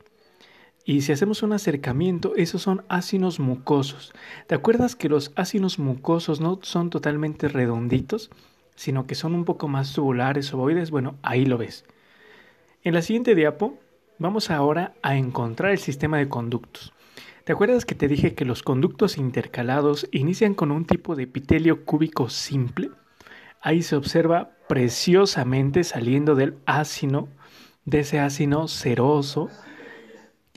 y 0.85 1.01
si 1.01 1.11
hacemos 1.11 1.43
un 1.43 1.51
acercamiento, 1.51 2.33
esos 2.37 2.61
son 2.61 2.85
ácidos 2.87 3.41
mucosos. 3.41 4.13
¿Te 4.47 4.55
acuerdas 4.55 4.95
que 4.95 5.09
los 5.09 5.33
ácidos 5.35 5.79
mucosos 5.79 6.39
no 6.39 6.59
son 6.61 6.89
totalmente 6.89 7.49
redonditos? 7.49 8.29
sino 8.77 9.07
que 9.07 9.15
son 9.15 9.35
un 9.35 9.43
poco 9.43 9.67
más 9.67 9.91
tubulares, 9.91 10.53
ovoides, 10.53 10.91
bueno, 10.91 11.15
ahí 11.23 11.45
lo 11.45 11.57
ves. 11.57 11.83
En 12.83 12.93
la 12.93 13.01
siguiente 13.01 13.35
diapo 13.35 13.77
vamos 14.19 14.49
ahora 14.49 14.93
a 15.01 15.17
encontrar 15.17 15.71
el 15.71 15.79
sistema 15.79 16.19
de 16.19 16.29
conductos. 16.29 16.93
¿Te 17.47 17.53
acuerdas 17.53 17.85
que 17.85 17.95
te 17.95 18.09
dije 18.09 18.35
que 18.35 18.43
los 18.43 18.61
conductos 18.61 19.17
intercalados 19.17 20.09
inician 20.11 20.53
con 20.53 20.69
un 20.69 20.83
tipo 20.83 21.15
de 21.15 21.23
epitelio 21.23 21.85
cúbico 21.85 22.27
simple? 22.27 22.89
Ahí 23.61 23.83
se 23.83 23.95
observa 23.95 24.51
preciosamente 24.67 25.85
saliendo 25.85 26.35
del 26.35 26.57
ácido, 26.65 27.29
de 27.85 28.01
ese 28.01 28.19
ácido 28.19 28.67
seroso. 28.67 29.47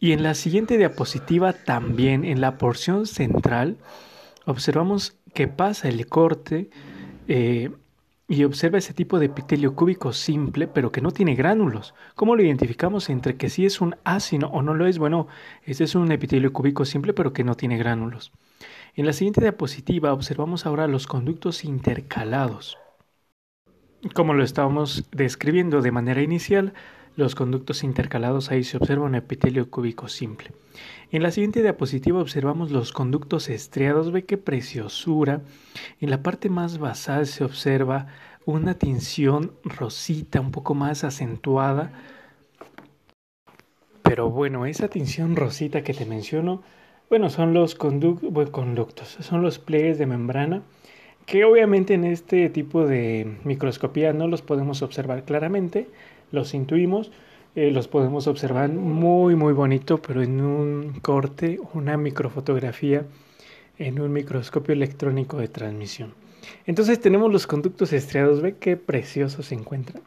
Y 0.01 0.11
en 0.11 0.25
la 0.25 0.35
siguiente 0.35 0.79
diapositiva 0.79 1.53
también, 1.53 2.25
en 2.25 2.41
la 2.41 2.59
porción 2.59 3.07
central, 3.07 3.79
observamos 4.45 5.17
que 5.33 5.47
pasa 5.47 5.89
el 5.89 6.09
corte 6.09 6.71
eh, 7.29 7.71
y 8.31 8.45
observa 8.45 8.79
ese 8.79 8.95
tipo 8.95 9.19
de 9.19 9.27
epitelio 9.27 9.75
cúbico 9.75 10.13
simple, 10.13 10.69
pero 10.69 10.93
que 10.93 11.01
no 11.01 11.11
tiene 11.11 11.35
gránulos. 11.35 11.95
¿Cómo 12.15 12.37
lo 12.37 12.45
identificamos 12.45 13.11
entre 13.11 13.37
que 13.37 13.51
si 13.51 13.67
es 13.67 13.81
un 13.81 13.97
ácido 14.05 14.49
o 14.51 14.63
no 14.63 14.73
lo 14.73 14.87
es? 14.87 15.01
Bueno, 15.01 15.27
este 15.65 15.83
es 15.83 15.97
un 15.97 16.13
epitelio 16.13 16.53
cúbico 16.53 16.85
simple, 16.85 17.13
pero 17.13 17.33
que 17.33 17.43
no 17.43 17.57
tiene 17.57 17.77
gránulos. 17.77 18.31
En 18.95 19.07
la 19.07 19.15
siguiente 19.15 19.41
diapositiva 19.41 20.13
observamos 20.13 20.65
ahora 20.65 20.87
los 20.87 21.09
conductos 21.09 21.65
intercalados. 21.65 22.79
Como 24.15 24.33
lo 24.33 24.45
estábamos 24.45 25.09
describiendo 25.11 25.83
de 25.83 25.91
manera 25.91 26.23
inicial, 26.23 26.73
los 27.17 27.35
conductos 27.35 27.85
intercalados 27.85 28.51
ahí 28.51 28.65
se 28.65 28.77
observa 28.77 29.05
un 29.05 29.15
epitelio 29.15 29.71
cúbico 29.71 30.09
simple. 30.09 30.53
En 31.11 31.23
la 31.23 31.31
siguiente 31.31 31.63
diapositiva 31.63 32.21
observamos 32.21 32.71
los 32.71 32.93
conductos 32.93 33.49
estriados, 33.49 34.13
ve 34.13 34.25
qué 34.25 34.39
preciosura. 34.39 35.43
En 36.01 36.11
la 36.11 36.23
parte 36.23 36.49
más 36.49 36.79
basal 36.79 37.27
se 37.27 37.45
observa 37.45 38.07
una 38.47 38.75
tinción 38.75 39.53
rosita 39.65 40.41
un 40.41 40.51
poco 40.51 40.75
más 40.75 41.05
acentuada. 41.05 41.93
Pero 44.03 44.31
bueno, 44.31 44.67
esa 44.67 44.89
tinción 44.89 45.37
rosita 45.37 45.83
que 45.83 45.95
te 45.95 46.07
menciono, 46.07 46.63
bueno, 47.09 47.29
son 47.29 47.55
los 47.55 47.75
conductos, 47.75 49.19
son 49.21 49.43
los 49.43 49.59
pliegues 49.59 49.99
de 49.99 50.07
membrana 50.07 50.63
que 51.31 51.45
obviamente 51.45 51.95
en 51.95 52.05
este 52.05 52.49
tipo 52.49 52.87
de 52.87 53.37
microscopía 53.45 54.13
no 54.13 54.27
los 54.27 54.43
podemos 54.43 54.83
observar 54.83 55.23
claramente, 55.23 55.87
los 56.33 56.55
intuimos, 56.55 57.11
eh, 57.55 57.71
los 57.71 57.89
podemos 57.89 58.27
observar 58.27 58.71
muy 58.71 59.35
muy 59.35 59.53
bonito, 59.53 60.01
pero 60.01 60.23
en 60.23 60.41
un 60.41 61.01
corte, 61.01 61.59
una 61.75 61.97
microfotografía, 61.97 63.05
en 63.79 64.01
un 64.01 64.13
microscopio 64.13 64.73
electrónico 64.73 65.39
de 65.39 65.49
transmisión. 65.49 66.15
Entonces 66.67 67.01
tenemos 67.01 67.33
los 67.33 67.47
conductos 67.47 67.93
estriados, 67.93 68.41
ve 68.41 68.57
qué 68.59 68.77
precioso 68.77 69.43
se 69.43 69.55
encuentran. 69.55 70.03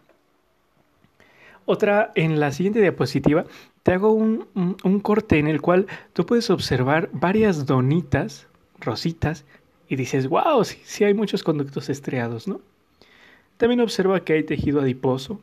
Otra, 1.65 2.11
en 2.15 2.39
la 2.39 2.51
siguiente 2.51 2.81
diapositiva, 2.81 3.45
te 3.83 3.93
hago 3.93 4.11
un, 4.11 4.47
un 4.55 4.99
corte 4.99 5.39
en 5.39 5.47
el 5.47 5.61
cual 5.61 5.87
tú 6.13 6.25
puedes 6.25 6.49
observar 6.49 7.09
varias 7.13 7.65
donitas, 7.65 8.47
rositas, 8.79 9.45
y 9.87 9.95
dices, 9.95 10.27
wow, 10.27 10.63
sí, 10.63 10.79
sí 10.83 11.03
hay 11.03 11.13
muchos 11.13 11.43
conductos 11.43 11.89
estriados, 11.89 12.47
¿no? 12.47 12.61
También 13.57 13.81
observa 13.81 14.21
que 14.21 14.33
hay 14.33 14.43
tejido 14.43 14.81
adiposo, 14.81 15.39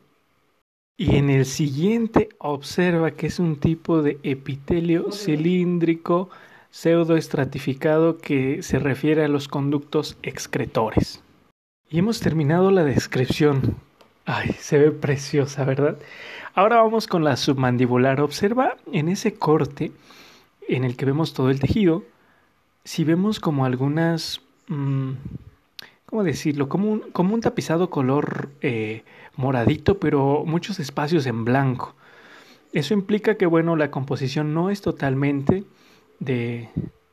y 0.97 1.15
en 1.15 1.29
el 1.29 1.45
siguiente 1.45 2.29
observa 2.37 3.11
que 3.11 3.27
es 3.27 3.39
un 3.39 3.55
tipo 3.59 4.01
de 4.01 4.19
epitelio 4.23 5.11
cilíndrico 5.11 6.29
pseudoestratificado 6.69 8.17
que 8.17 8.63
se 8.63 8.79
refiere 8.79 9.23
a 9.23 9.27
los 9.27 9.47
conductos 9.47 10.17
excretores. 10.23 11.23
Y 11.89 11.99
hemos 11.99 12.19
terminado 12.19 12.71
la 12.71 12.83
descripción. 12.83 13.75
Ay, 14.25 14.55
se 14.59 14.77
ve 14.77 14.91
preciosa, 14.91 15.65
¿verdad? 15.65 15.97
Ahora 16.53 16.81
vamos 16.81 17.07
con 17.07 17.23
la 17.23 17.35
submandibular. 17.35 18.21
Observa 18.21 18.77
en 18.91 19.09
ese 19.09 19.33
corte 19.33 19.91
en 20.67 20.83
el 20.83 20.95
que 20.95 21.05
vemos 21.05 21.33
todo 21.33 21.49
el 21.49 21.59
tejido, 21.59 22.03
si 22.83 23.03
vemos 23.03 23.39
como 23.39 23.65
algunas... 23.65 24.41
Mm, 24.67 25.13
¿cómo 26.11 26.25
decirlo? 26.25 26.67
Como 26.67 26.91
un, 26.91 26.99
como 27.13 27.33
un 27.33 27.39
tapizado 27.39 27.89
color 27.89 28.49
eh, 28.61 29.03
moradito, 29.37 29.97
pero 29.97 30.43
muchos 30.45 30.79
espacios 30.81 31.25
en 31.25 31.45
blanco. 31.45 31.95
Eso 32.73 32.93
implica 32.93 33.35
que, 33.35 33.45
bueno, 33.45 33.77
la 33.77 33.91
composición 33.91 34.53
no 34.53 34.69
es 34.69 34.81
totalmente 34.81 35.63
de, 36.19 36.67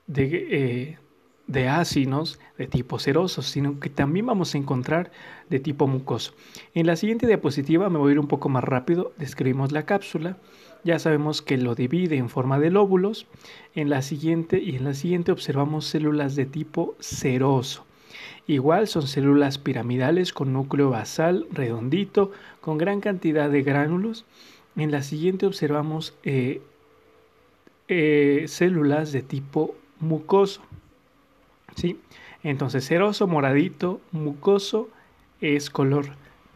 de, 0.08 0.46
eh, 0.50 0.98
de 1.46 1.68
ácidos 1.68 2.40
de 2.58 2.66
tipo 2.66 2.98
ceroso, 2.98 3.42
sino 3.42 3.78
que 3.78 3.88
también 3.88 4.26
vamos 4.26 4.56
a 4.56 4.58
encontrar 4.58 5.12
de 5.48 5.60
tipo 5.60 5.86
mucoso. 5.86 6.34
En 6.74 6.88
la 6.88 6.96
siguiente 6.96 7.28
diapositiva 7.28 7.88
me 7.90 7.98
voy 7.98 8.10
a 8.10 8.12
ir 8.14 8.18
un 8.18 8.26
poco 8.26 8.48
más 8.48 8.64
rápido, 8.64 9.12
describimos 9.16 9.70
la 9.70 9.86
cápsula. 9.86 10.38
Ya 10.82 10.98
sabemos 10.98 11.40
que 11.40 11.56
lo 11.56 11.76
divide 11.76 12.16
en 12.16 12.28
forma 12.28 12.58
de 12.58 12.70
lóbulos. 12.70 13.28
En 13.76 13.90
la 13.90 14.02
siguiente 14.02 14.60
y 14.60 14.74
en 14.74 14.84
la 14.84 14.94
siguiente 14.94 15.30
observamos 15.30 15.86
células 15.86 16.34
de 16.34 16.46
tipo 16.46 16.96
ceroso. 17.00 17.87
Igual 18.48 18.88
son 18.88 19.06
células 19.06 19.58
piramidales 19.58 20.32
con 20.32 20.54
núcleo 20.54 20.88
basal 20.88 21.46
redondito, 21.52 22.32
con 22.62 22.78
gran 22.78 23.02
cantidad 23.02 23.50
de 23.50 23.62
gránulos. 23.62 24.24
En 24.74 24.90
la 24.90 25.02
siguiente 25.02 25.44
observamos 25.44 26.14
eh, 26.22 26.62
eh, 27.88 28.46
células 28.48 29.12
de 29.12 29.20
tipo 29.20 29.74
mucoso. 30.00 30.62
¿sí? 31.76 32.00
Entonces, 32.42 32.88
ceroso, 32.88 33.26
moradito, 33.26 34.00
mucoso 34.12 34.88
es 35.42 35.68
color 35.68 36.06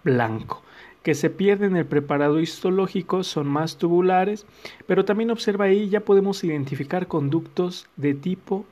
blanco. 0.02 0.62
que 1.02 1.14
se 1.14 1.28
pierden 1.28 1.72
en 1.72 1.78
el 1.78 1.86
preparado 1.86 2.40
histológico 2.40 3.22
son 3.22 3.48
más 3.48 3.76
tubulares, 3.76 4.46
pero 4.86 5.04
también 5.04 5.30
observa 5.30 5.66
ahí 5.66 5.90
ya 5.90 6.00
podemos 6.00 6.42
identificar 6.44 7.06
conductos 7.06 7.88
de 7.96 8.14
tipo 8.14 8.64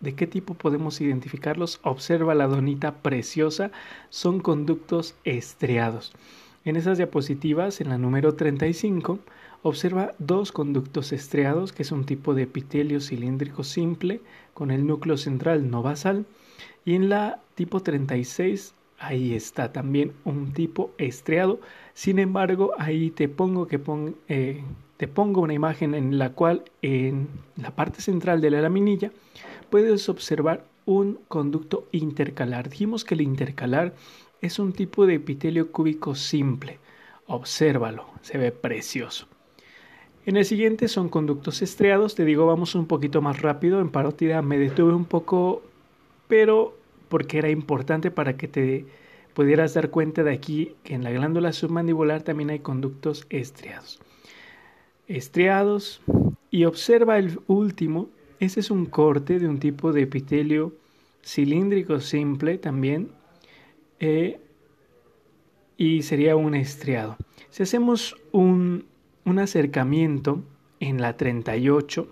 ¿De 0.00 0.14
qué 0.14 0.26
tipo 0.26 0.54
podemos 0.54 1.00
identificarlos? 1.02 1.78
Observa 1.82 2.34
la 2.34 2.46
donita 2.46 3.02
preciosa, 3.02 3.70
son 4.08 4.40
conductos 4.40 5.14
estriados. 5.24 6.12
En 6.64 6.76
esas 6.76 6.96
diapositivas, 6.96 7.82
en 7.82 7.90
la 7.90 7.98
número 7.98 8.34
35, 8.34 9.18
observa 9.62 10.12
dos 10.18 10.52
conductos 10.52 11.12
estriados, 11.12 11.72
que 11.72 11.82
es 11.82 11.92
un 11.92 12.06
tipo 12.06 12.32
de 12.34 12.42
epitelio 12.42 13.00
cilíndrico 13.00 13.62
simple 13.62 14.22
con 14.54 14.70
el 14.70 14.86
núcleo 14.86 15.18
central 15.18 15.70
no 15.70 15.82
basal, 15.82 16.24
y 16.86 16.94
en 16.94 17.10
la 17.10 17.40
tipo 17.54 17.80
36 17.80 18.74
ahí 18.98 19.34
está 19.34 19.72
también 19.72 20.12
un 20.24 20.52
tipo 20.52 20.92
estriado. 20.98 21.60
Sin 21.94 22.18
embargo, 22.18 22.72
ahí 22.78 23.10
te 23.10 23.28
pongo 23.28 23.66
que 23.66 23.80
eh, 24.28 24.62
te 24.96 25.08
pongo 25.08 25.40
una 25.40 25.54
imagen 25.54 25.94
en 25.94 26.18
la 26.18 26.30
cual 26.30 26.64
en 26.82 27.28
la 27.56 27.74
parte 27.74 28.00
central 28.00 28.40
de 28.40 28.50
la 28.50 28.60
laminilla 28.60 29.10
puedes 29.70 30.08
observar 30.08 30.64
un 30.84 31.20
conducto 31.28 31.86
intercalar. 31.92 32.68
Dijimos 32.68 33.04
que 33.04 33.14
el 33.14 33.20
intercalar 33.20 33.94
es 34.40 34.58
un 34.58 34.72
tipo 34.72 35.06
de 35.06 35.14
epitelio 35.14 35.70
cúbico 35.70 36.14
simple. 36.14 36.78
Obsérvalo, 37.26 38.06
se 38.22 38.38
ve 38.38 38.52
precioso. 38.52 39.28
En 40.26 40.36
el 40.36 40.44
siguiente 40.44 40.88
son 40.88 41.08
conductos 41.08 41.62
estriados. 41.62 42.14
Te 42.14 42.24
digo, 42.24 42.46
vamos 42.46 42.74
un 42.74 42.86
poquito 42.86 43.22
más 43.22 43.40
rápido. 43.40 43.80
En 43.80 43.90
parótida 43.90 44.42
me 44.42 44.58
detuve 44.58 44.92
un 44.92 45.04
poco, 45.04 45.62
pero 46.28 46.76
porque 47.08 47.38
era 47.38 47.50
importante 47.50 48.10
para 48.10 48.36
que 48.36 48.48
te 48.48 48.84
pudieras 49.34 49.74
dar 49.74 49.90
cuenta 49.90 50.22
de 50.22 50.32
aquí 50.32 50.74
que 50.84 50.94
en 50.94 51.04
la 51.04 51.10
glándula 51.10 51.52
submandibular 51.52 52.22
también 52.22 52.50
hay 52.50 52.58
conductos 52.60 53.26
estriados. 53.30 54.00
Estriados 55.08 56.02
y 56.50 56.64
observa 56.64 57.18
el 57.18 57.40
último 57.46 58.08
este 58.40 58.60
es 58.60 58.70
un 58.70 58.86
corte 58.86 59.38
de 59.38 59.46
un 59.46 59.58
tipo 59.58 59.92
de 59.92 60.02
epitelio 60.02 60.74
cilíndrico 61.22 62.00
simple 62.00 62.58
también 62.58 63.12
eh, 64.00 64.40
y 65.76 66.02
sería 66.02 66.36
un 66.36 66.54
estriado. 66.54 67.16
Si 67.50 67.62
hacemos 67.62 68.16
un, 68.32 68.86
un 69.24 69.38
acercamiento 69.38 70.42
en 70.80 71.00
la 71.00 71.16
38, 71.16 72.08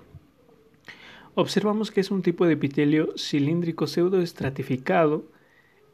observamos 1.34 1.90
que 1.90 2.00
es 2.00 2.10
un 2.10 2.22
tipo 2.22 2.46
de 2.46 2.54
epitelio 2.54 3.14
cilíndrico 3.16 3.86
pseudoestratificado 3.86 5.24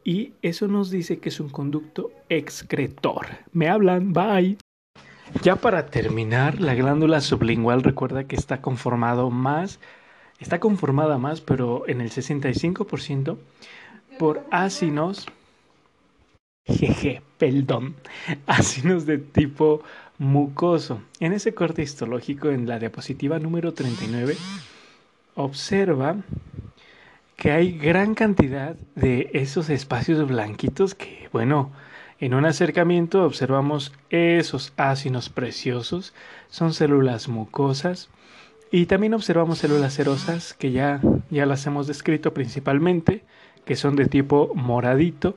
y 0.02 0.34
eso 0.42 0.66
nos 0.68 0.90
dice 0.90 1.18
que 1.18 1.28
es 1.28 1.38
un 1.40 1.48
conducto 1.48 2.10
excretor. 2.28 3.26
Me 3.52 3.68
hablan, 3.68 4.12
bye. 4.12 4.58
Ya 5.42 5.56
para 5.56 5.86
terminar, 5.86 6.60
la 6.60 6.74
glándula 6.74 7.20
sublingual 7.20 7.82
recuerda 7.82 8.24
que 8.24 8.36
está 8.36 8.60
conformado 8.60 9.30
más 9.30 9.80
está 10.44 10.60
conformada 10.60 11.16
más, 11.16 11.40
pero 11.40 11.88
en 11.88 12.02
el 12.02 12.10
65% 12.10 13.38
por 14.18 14.46
ácidos, 14.50 15.26
jeje, 16.66 17.22
perdón, 17.38 17.96
ácidos 18.46 19.06
de 19.06 19.16
tipo 19.16 19.82
mucoso. 20.18 21.00
En 21.18 21.32
ese 21.32 21.54
corte 21.54 21.80
histológico, 21.80 22.50
en 22.50 22.68
la 22.68 22.78
diapositiva 22.78 23.38
número 23.38 23.72
39, 23.72 24.36
observa 25.34 26.16
que 27.36 27.50
hay 27.50 27.78
gran 27.78 28.14
cantidad 28.14 28.76
de 28.94 29.30
esos 29.32 29.70
espacios 29.70 30.28
blanquitos 30.28 30.94
que, 30.94 31.30
bueno, 31.32 31.72
en 32.20 32.34
un 32.34 32.44
acercamiento 32.44 33.24
observamos 33.24 33.94
esos 34.10 34.74
ácidos 34.76 35.30
preciosos, 35.30 36.12
son 36.50 36.74
células 36.74 37.28
mucosas, 37.28 38.10
y 38.74 38.86
también 38.86 39.14
observamos 39.14 39.58
células 39.58 39.94
serosas 39.94 40.52
que 40.52 40.72
ya, 40.72 41.00
ya 41.30 41.46
las 41.46 41.64
hemos 41.64 41.86
descrito 41.86 42.34
principalmente, 42.34 43.22
que 43.64 43.76
son 43.76 43.94
de 43.94 44.06
tipo 44.06 44.50
moradito. 44.56 45.36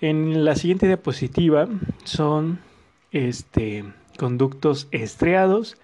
En 0.00 0.42
la 0.42 0.56
siguiente 0.56 0.86
diapositiva 0.86 1.68
son 2.04 2.58
este, 3.12 3.84
conductos 4.18 4.88
estriados 4.90 5.76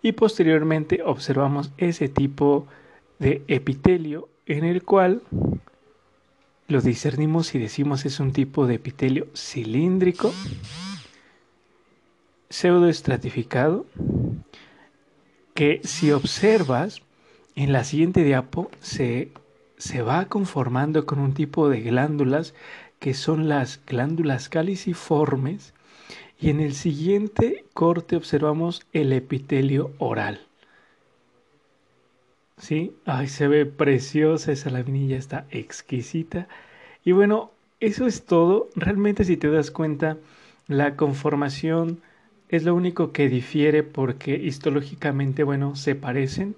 y 0.00 0.12
posteriormente 0.12 1.02
observamos 1.04 1.70
ese 1.76 2.08
tipo 2.08 2.66
de 3.18 3.42
epitelio 3.46 4.30
en 4.46 4.64
el 4.64 4.82
cual 4.82 5.20
lo 6.66 6.80
discernimos 6.80 7.54
y 7.54 7.58
decimos 7.58 8.06
es 8.06 8.20
un 8.20 8.32
tipo 8.32 8.66
de 8.66 8.76
epitelio 8.76 9.26
cilíndrico, 9.34 10.32
pseudoestratificado 12.48 13.84
que 15.60 15.82
si 15.84 16.10
observas 16.10 17.02
en 17.54 17.74
la 17.74 17.84
siguiente 17.84 18.24
diapo 18.24 18.70
se, 18.80 19.30
se 19.76 20.00
va 20.00 20.24
conformando 20.24 21.04
con 21.04 21.18
un 21.18 21.34
tipo 21.34 21.68
de 21.68 21.82
glándulas 21.82 22.54
que 22.98 23.12
son 23.12 23.46
las 23.46 23.78
glándulas 23.84 24.48
caliciformes 24.48 25.74
y 26.40 26.48
en 26.48 26.60
el 26.60 26.72
siguiente 26.72 27.66
corte 27.74 28.16
observamos 28.16 28.86
el 28.94 29.12
epitelio 29.12 29.92
oral. 29.98 30.40
¿Sí? 32.56 32.94
Ay, 33.04 33.28
se 33.28 33.46
ve 33.46 33.66
preciosa 33.66 34.52
esa 34.52 34.70
laminilla, 34.70 35.18
está 35.18 35.44
exquisita. 35.50 36.48
Y 37.04 37.12
bueno, 37.12 37.50
eso 37.80 38.06
es 38.06 38.24
todo. 38.24 38.70
Realmente 38.76 39.24
si 39.24 39.36
te 39.36 39.50
das 39.50 39.70
cuenta, 39.70 40.16
la 40.68 40.96
conformación 40.96 42.00
es 42.50 42.64
lo 42.64 42.74
único 42.74 43.12
que 43.12 43.28
difiere 43.28 43.82
porque 43.84 44.36
histológicamente, 44.36 45.44
bueno, 45.44 45.76
se 45.76 45.94
parecen. 45.94 46.56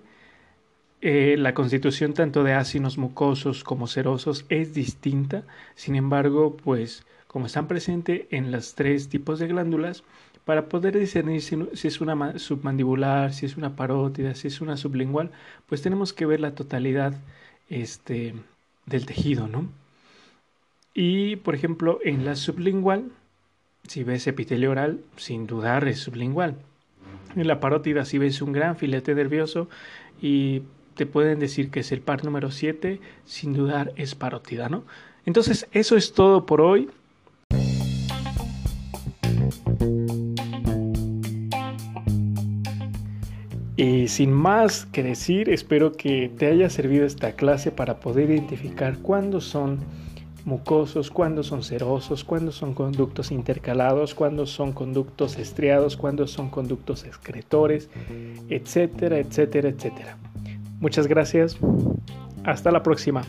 Eh, 1.03 1.37
la 1.39 1.53
constitución 1.55 2.15
tanto 2.15 2.45
de 2.45 2.55
ácidos 2.55 2.97
mucosos 2.97 3.63
como 3.63 3.87
serosos 3.87 4.47
es 4.49 4.73
distinta. 4.73 5.45
Sin 5.75 5.95
embargo, 5.97 6.57
pues 6.57 7.05
como 7.27 7.47
están 7.47 7.69
presentes 7.69 8.23
en 8.31 8.51
los 8.53 8.75
tres 8.75 9.09
tipos 9.09 9.39
de 9.39 9.49
glándulas, 9.49 10.03
para 10.45 10.69
poder 10.69 10.99
discernir 10.99 11.43
si, 11.43 11.57
es 11.87 12.01
una 12.01 12.39
submandibular, 12.39 13.33
si 13.33 13.47
es 13.47 13.57
una 13.57 13.77
parótida, 13.77 14.35
si 14.35 14.49
es 14.49 14.61
una 14.61 14.77
sublingual, 14.77 15.31
pues 15.67 15.83
tenemos 15.83 16.13
que 16.13 16.27
ver 16.27 16.41
la 16.41 16.55
totalidad 16.55 17.15
este, 17.69 18.35
del 18.87 19.07
tejido, 19.07 19.49
¿no? 19.49 19.69
Y, 20.95 21.37
por 21.37 21.55
ejemplo, 21.55 22.01
en 22.05 22.25
la 22.25 22.37
sublingual, 22.37 23.13
si 23.87 24.05
ves 24.05 24.27
epitelio 24.27 24.71
oral, 24.71 25.01
sin 25.17 25.47
dudar 25.47 25.87
es 25.89 25.99
sublingual. 25.99 26.57
En 27.37 27.47
la 27.47 27.61
parótida, 27.61 28.05
si 28.05 28.19
ves 28.19 28.43
un 28.43 28.53
gran 28.53 28.77
filete 28.77 29.15
nervioso 29.15 29.69
y 30.21 30.63
te 30.95 31.07
pueden 31.07 31.39
decir 31.39 31.71
que 31.71 31.81
es 31.81 31.93
el 31.93 32.01
par 32.01 32.25
número 32.25 32.51
7, 32.51 33.01
sin 33.25 33.55
dudar 33.55 33.93
es 33.97 34.15
parótida, 34.15 34.69
¿no? 34.69 34.85
Entonces, 35.25 35.67
eso 35.73 35.97
es 35.97 36.13
todo 36.13 36.47
por 36.47 36.61
hoy. 36.61 36.91
Y 43.77 44.09
sin 44.09 44.33
más 44.33 44.87
que 44.87 45.03
decir, 45.03 45.49
espero 45.49 45.93
que 45.93 46.31
te 46.37 46.47
haya 46.47 46.71
servido 46.71 47.05
esta 47.05 47.33
clase 47.33 47.73
para 47.73 47.99
poder 48.01 48.31
identificar 48.31 48.99
cuándo 48.99 49.41
son 49.41 49.81
mucosos, 50.45 51.11
cuando 51.11 51.43
son 51.43 51.63
serosos, 51.63 52.25
cuando 52.25 52.53
son 52.53 52.75
conductos 52.75 53.31
intercalados, 53.31 54.15
cuando 54.15 54.47
son 54.47 54.73
conductos 54.73 55.39
estriados, 55.39 55.97
cuando 55.97 56.27
son 56.27 56.51
conductos 56.51 57.05
excretores, 57.05 57.89
etcétera, 58.49 59.19
etcétera, 59.19 59.69
etcétera. 59.69 60.17
Muchas 60.81 61.07
gracias. 61.07 61.57
Hasta 62.45 62.71
la 62.73 62.83
próxima. 62.83 63.23